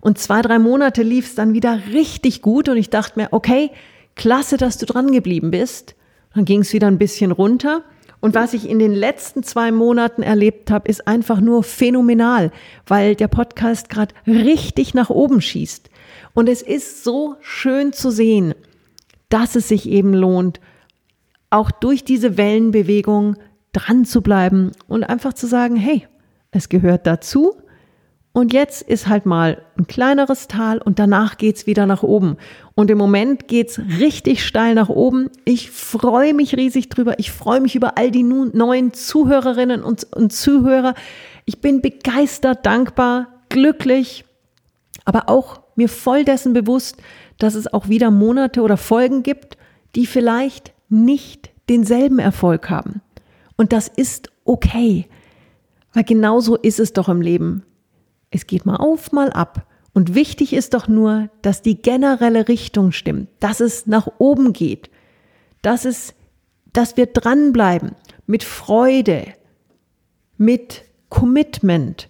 Und 0.00 0.18
zwei, 0.18 0.42
drei 0.42 0.58
Monate 0.58 1.02
lief 1.02 1.26
es 1.26 1.34
dann 1.34 1.52
wieder 1.52 1.80
richtig 1.92 2.42
gut 2.42 2.68
und 2.68 2.76
ich 2.76 2.90
dachte 2.90 3.18
mir, 3.18 3.28
okay, 3.32 3.70
klasse, 4.14 4.56
dass 4.56 4.78
du 4.78 4.86
dran 4.86 5.10
geblieben 5.12 5.50
bist. 5.50 5.94
Dann 6.38 6.44
ging 6.44 6.60
es 6.60 6.72
wieder 6.72 6.86
ein 6.86 6.98
bisschen 6.98 7.32
runter. 7.32 7.82
Und 8.20 8.36
was 8.36 8.54
ich 8.54 8.68
in 8.68 8.78
den 8.78 8.92
letzten 8.92 9.42
zwei 9.42 9.72
Monaten 9.72 10.22
erlebt 10.22 10.70
habe, 10.70 10.88
ist 10.88 11.08
einfach 11.08 11.40
nur 11.40 11.64
phänomenal, 11.64 12.52
weil 12.86 13.16
der 13.16 13.26
Podcast 13.26 13.88
gerade 13.88 14.14
richtig 14.24 14.94
nach 14.94 15.10
oben 15.10 15.40
schießt. 15.40 15.90
Und 16.34 16.48
es 16.48 16.62
ist 16.62 17.02
so 17.02 17.34
schön 17.40 17.92
zu 17.92 18.12
sehen, 18.12 18.54
dass 19.30 19.56
es 19.56 19.66
sich 19.66 19.88
eben 19.88 20.14
lohnt, 20.14 20.60
auch 21.50 21.72
durch 21.72 22.04
diese 22.04 22.36
Wellenbewegung 22.36 23.34
dran 23.72 24.04
zu 24.04 24.22
bleiben 24.22 24.70
und 24.86 25.02
einfach 25.02 25.32
zu 25.32 25.48
sagen, 25.48 25.74
hey, 25.74 26.06
es 26.52 26.68
gehört 26.68 27.04
dazu 27.04 27.56
und 28.32 28.52
jetzt 28.52 28.82
ist 28.82 29.08
halt 29.08 29.26
mal 29.26 29.62
ein 29.76 29.86
kleineres 29.86 30.46
Tal 30.48 30.78
und 30.78 30.98
danach 30.98 31.38
geht's 31.38 31.66
wieder 31.66 31.86
nach 31.86 32.02
oben. 32.02 32.36
Und 32.74 32.90
im 32.90 32.98
Moment 32.98 33.48
geht's 33.48 33.80
richtig 33.98 34.46
steil 34.46 34.74
nach 34.74 34.88
oben. 34.88 35.30
Ich 35.44 35.70
freue 35.70 36.34
mich 36.34 36.56
riesig 36.56 36.88
drüber. 36.88 37.18
Ich 37.18 37.32
freue 37.32 37.60
mich 37.60 37.74
über 37.74 37.98
all 37.98 38.10
die 38.10 38.22
neuen 38.22 38.92
Zuhörerinnen 38.92 39.82
und, 39.82 40.06
und 40.14 40.32
Zuhörer. 40.32 40.94
Ich 41.46 41.60
bin 41.60 41.80
begeistert, 41.80 42.64
dankbar, 42.64 43.28
glücklich, 43.48 44.24
aber 45.04 45.28
auch 45.28 45.62
mir 45.74 45.88
voll 45.88 46.24
dessen 46.24 46.52
bewusst, 46.52 46.98
dass 47.38 47.54
es 47.54 47.72
auch 47.72 47.88
wieder 47.88 48.10
Monate 48.10 48.60
oder 48.62 48.76
Folgen 48.76 49.22
gibt, 49.22 49.56
die 49.94 50.06
vielleicht 50.06 50.72
nicht 50.88 51.50
denselben 51.68 52.18
Erfolg 52.18 52.68
haben. 52.68 53.00
Und 53.56 53.72
das 53.72 53.88
ist 53.88 54.30
okay. 54.44 55.08
Weil 55.92 56.04
genauso 56.04 56.56
ist 56.56 56.78
es 56.78 56.92
doch 56.92 57.08
im 57.08 57.20
Leben. 57.20 57.64
Es 58.30 58.46
geht 58.46 58.66
mal 58.66 58.76
auf, 58.76 59.12
mal 59.12 59.30
ab. 59.30 59.66
Und 59.94 60.14
wichtig 60.14 60.52
ist 60.52 60.74
doch 60.74 60.86
nur, 60.86 61.28
dass 61.42 61.62
die 61.62 61.80
generelle 61.80 62.48
Richtung 62.48 62.92
stimmt, 62.92 63.28
dass 63.40 63.60
es 63.60 63.86
nach 63.86 64.08
oben 64.18 64.52
geht, 64.52 64.90
dass 65.62 65.84
es, 65.84 66.14
dass 66.72 66.96
wir 66.96 67.06
dranbleiben 67.06 67.92
mit 68.26 68.44
Freude, 68.44 69.24
mit 70.36 70.84
Commitment 71.08 72.08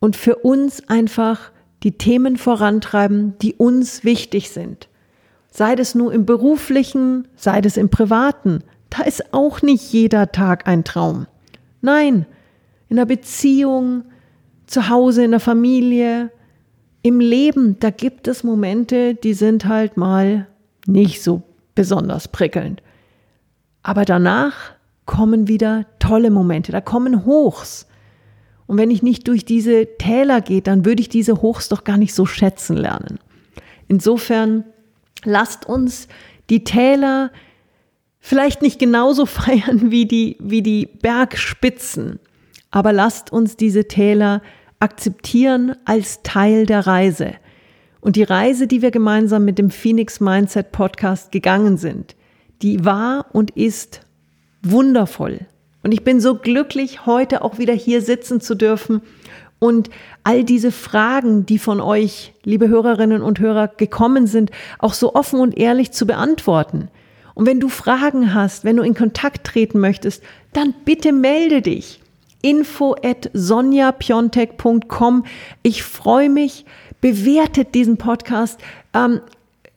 und 0.00 0.16
für 0.16 0.36
uns 0.36 0.88
einfach 0.88 1.52
die 1.82 1.96
Themen 1.96 2.36
vorantreiben, 2.36 3.38
die 3.40 3.54
uns 3.54 4.04
wichtig 4.04 4.50
sind. 4.50 4.88
sei 5.50 5.74
es 5.74 5.94
nur 5.94 6.12
im 6.12 6.26
beruflichen, 6.26 7.26
sei 7.34 7.60
es 7.60 7.76
im 7.76 7.88
privaten, 7.88 8.62
da 8.90 9.02
ist 9.02 9.32
auch 9.32 9.62
nicht 9.62 9.92
jeder 9.92 10.30
Tag 10.30 10.68
ein 10.68 10.84
Traum. 10.84 11.26
Nein, 11.80 12.26
in 12.88 12.96
der 12.96 13.06
Beziehung, 13.06 14.04
zu 14.68 14.88
Hause, 14.88 15.24
in 15.24 15.30
der 15.32 15.40
Familie, 15.40 16.30
im 17.02 17.20
Leben, 17.20 17.78
da 17.80 17.90
gibt 17.90 18.28
es 18.28 18.44
Momente, 18.44 19.14
die 19.14 19.34
sind 19.34 19.66
halt 19.66 19.96
mal 19.96 20.46
nicht 20.86 21.22
so 21.22 21.42
besonders 21.74 22.28
prickelnd. 22.28 22.82
Aber 23.82 24.04
danach 24.04 24.54
kommen 25.06 25.48
wieder 25.48 25.86
tolle 25.98 26.30
Momente, 26.30 26.72
da 26.72 26.80
kommen 26.80 27.24
Hochs. 27.24 27.86
Und 28.66 28.76
wenn 28.76 28.90
ich 28.90 29.02
nicht 29.02 29.26
durch 29.28 29.44
diese 29.44 29.86
Täler 29.96 30.42
gehe, 30.42 30.60
dann 30.60 30.84
würde 30.84 31.00
ich 31.00 31.08
diese 31.08 31.40
Hochs 31.40 31.68
doch 31.70 31.84
gar 31.84 31.96
nicht 31.96 32.14
so 32.14 32.26
schätzen 32.26 32.76
lernen. 32.76 33.18
Insofern 33.86 34.64
lasst 35.24 35.66
uns 35.66 36.08
die 36.50 36.64
Täler 36.64 37.30
vielleicht 38.20 38.60
nicht 38.60 38.78
genauso 38.78 39.24
feiern 39.40 39.90
wie 39.90 40.04
die, 40.04 40.36
wie 40.40 40.62
die 40.62 40.86
Bergspitzen, 40.86 42.18
aber 42.70 42.92
lasst 42.92 43.32
uns 43.32 43.56
diese 43.56 43.88
Täler 43.88 44.42
akzeptieren 44.80 45.74
als 45.84 46.22
Teil 46.22 46.66
der 46.66 46.86
Reise. 46.86 47.34
Und 48.00 48.16
die 48.16 48.22
Reise, 48.22 48.66
die 48.66 48.82
wir 48.82 48.90
gemeinsam 48.90 49.44
mit 49.44 49.58
dem 49.58 49.70
Phoenix 49.70 50.20
Mindset 50.20 50.70
Podcast 50.72 51.32
gegangen 51.32 51.76
sind, 51.76 52.14
die 52.62 52.84
war 52.84 53.26
und 53.32 53.50
ist 53.52 54.00
wundervoll. 54.62 55.40
Und 55.82 55.92
ich 55.92 56.04
bin 56.04 56.20
so 56.20 56.36
glücklich, 56.36 57.06
heute 57.06 57.42
auch 57.42 57.58
wieder 57.58 57.74
hier 57.74 58.02
sitzen 58.02 58.40
zu 58.40 58.54
dürfen 58.54 59.02
und 59.58 59.90
all 60.22 60.44
diese 60.44 60.70
Fragen, 60.70 61.46
die 61.46 61.58
von 61.58 61.80
euch, 61.80 62.32
liebe 62.44 62.68
Hörerinnen 62.68 63.22
und 63.22 63.40
Hörer, 63.40 63.68
gekommen 63.68 64.26
sind, 64.26 64.50
auch 64.78 64.94
so 64.94 65.14
offen 65.14 65.40
und 65.40 65.56
ehrlich 65.56 65.90
zu 65.92 66.06
beantworten. 66.06 66.88
Und 67.34 67.46
wenn 67.46 67.60
du 67.60 67.68
Fragen 67.68 68.34
hast, 68.34 68.64
wenn 68.64 68.76
du 68.76 68.82
in 68.82 68.94
Kontakt 68.94 69.46
treten 69.46 69.80
möchtest, 69.80 70.22
dann 70.52 70.74
bitte 70.84 71.12
melde 71.12 71.62
dich 71.62 72.00
info 72.42 72.94
at 73.02 73.30
sonjapiontek.com. 73.32 75.24
Ich 75.62 75.82
freue 75.82 76.30
mich, 76.30 76.64
bewertet 77.00 77.74
diesen 77.74 77.96
Podcast, 77.96 78.60
ähm, 78.94 79.20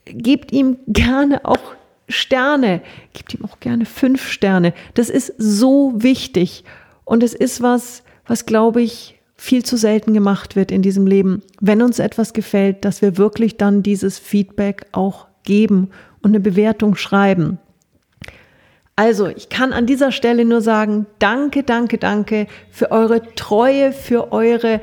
gebt 0.06 0.52
ihm 0.52 0.78
gerne 0.88 1.46
auch 1.46 1.76
Sterne, 2.08 2.82
gebt 3.14 3.34
ihm 3.34 3.46
auch 3.46 3.60
gerne 3.60 3.86
fünf 3.86 4.28
Sterne. 4.28 4.74
Das 4.94 5.10
ist 5.10 5.34
so 5.38 5.94
wichtig 5.96 6.64
und 7.06 7.24
es 7.24 7.34
ist 7.34 7.62
was, 7.62 8.04
was 8.28 8.46
glaube 8.46 8.82
ich 8.82 9.18
viel 9.36 9.64
zu 9.64 9.76
selten 9.76 10.14
gemacht 10.14 10.56
wird 10.56 10.72
in 10.72 10.82
diesem 10.82 11.08
Leben. 11.08 11.42
Wenn 11.60 11.82
uns 11.82 12.00
etwas 12.00 12.34
gefällt, 12.34 12.86
dass 12.86 13.02
wir 13.02 13.18
wirklich 13.18 13.58
dann 13.58 13.82
dieses 13.82 14.20
Feedback 14.20 14.86
auch 14.92 15.28
geben 15.44 15.90
und 16.22 16.32
eine 16.32 16.40
Bewertung 16.40 16.96
schreiben. 16.96 17.58
Also, 19.02 19.30
ich 19.30 19.50
kann 19.50 19.74
an 19.74 19.88
dieser 19.88 20.12
Stelle 20.12 20.46
nur 20.46 20.62
sagen, 20.62 21.08
danke, 21.18 21.64
danke, 21.64 21.98
danke 21.98 22.46
für 22.70 22.92
eure 22.92 23.34
Treue, 23.34 23.94
für 23.94 24.32
eure 24.32 24.80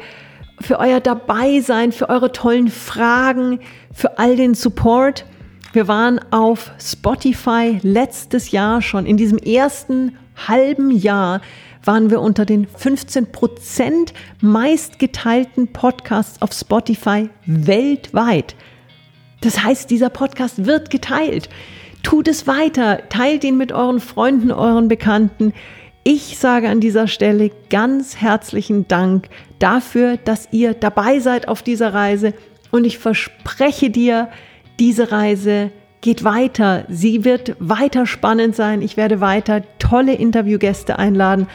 für 0.60 0.80
euer 0.80 0.98
Dabeisein, 0.98 1.92
für 1.92 2.08
eure 2.08 2.32
tollen 2.32 2.66
Fragen, 2.66 3.60
für 3.94 4.18
all 4.18 4.34
den 4.34 4.54
Support. 4.54 5.24
Wir 5.72 5.86
waren 5.86 6.18
auf 6.32 6.72
Spotify 6.80 7.78
letztes 7.84 8.50
Jahr 8.50 8.82
schon, 8.82 9.06
in 9.06 9.16
diesem 9.16 9.38
ersten 9.38 10.16
halben 10.48 10.90
Jahr 10.90 11.40
waren 11.84 12.10
wir 12.10 12.20
unter 12.20 12.44
den 12.44 12.66
15 12.66 13.30
Prozent 13.30 14.14
meistgeteilten 14.40 15.72
Podcasts 15.72 16.42
auf 16.42 16.52
Spotify 16.52 17.30
weltweit. 17.46 18.56
Das 19.42 19.62
heißt, 19.62 19.88
dieser 19.92 20.10
Podcast 20.10 20.66
wird 20.66 20.90
geteilt. 20.90 21.48
Tut 22.02 22.28
es 22.28 22.46
weiter, 22.46 23.02
teilt 23.08 23.44
ihn 23.44 23.56
mit 23.56 23.72
euren 23.72 24.00
Freunden, 24.00 24.50
euren 24.50 24.88
Bekannten. 24.88 25.52
Ich 26.04 26.38
sage 26.38 26.68
an 26.68 26.80
dieser 26.80 27.06
Stelle 27.06 27.50
ganz 27.70 28.16
herzlichen 28.16 28.88
Dank 28.88 29.28
dafür, 29.58 30.16
dass 30.16 30.48
ihr 30.52 30.74
dabei 30.74 31.20
seid 31.20 31.48
auf 31.48 31.62
dieser 31.62 31.92
Reise 31.92 32.32
und 32.70 32.84
ich 32.84 32.98
verspreche 32.98 33.90
dir, 33.90 34.28
diese 34.78 35.12
Reise 35.12 35.70
geht 36.00 36.24
weiter. 36.24 36.84
Sie 36.88 37.24
wird 37.24 37.56
weiter 37.58 38.06
spannend 38.06 38.54
sein. 38.54 38.82
Ich 38.82 38.96
werde 38.96 39.20
weiter 39.20 39.62
tolle 39.78 40.14
Interviewgäste 40.14 40.98
einladen 40.98 41.48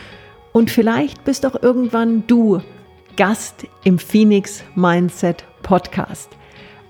und 0.52 0.70
vielleicht 0.70 1.24
bist 1.24 1.46
auch 1.46 1.62
irgendwann 1.62 2.28
du 2.28 2.62
Gast 3.16 3.68
im 3.84 4.00
Phoenix 4.00 4.64
Mindset 4.76 5.46
Podcast. 5.62 6.30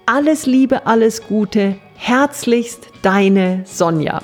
Alles 0.06 0.46
Liebe, 0.46 0.86
alles 0.86 1.28
Gute. 1.28 1.76
Herzlichst 1.96 2.90
deine 3.02 3.64
Sonja. 3.66 4.22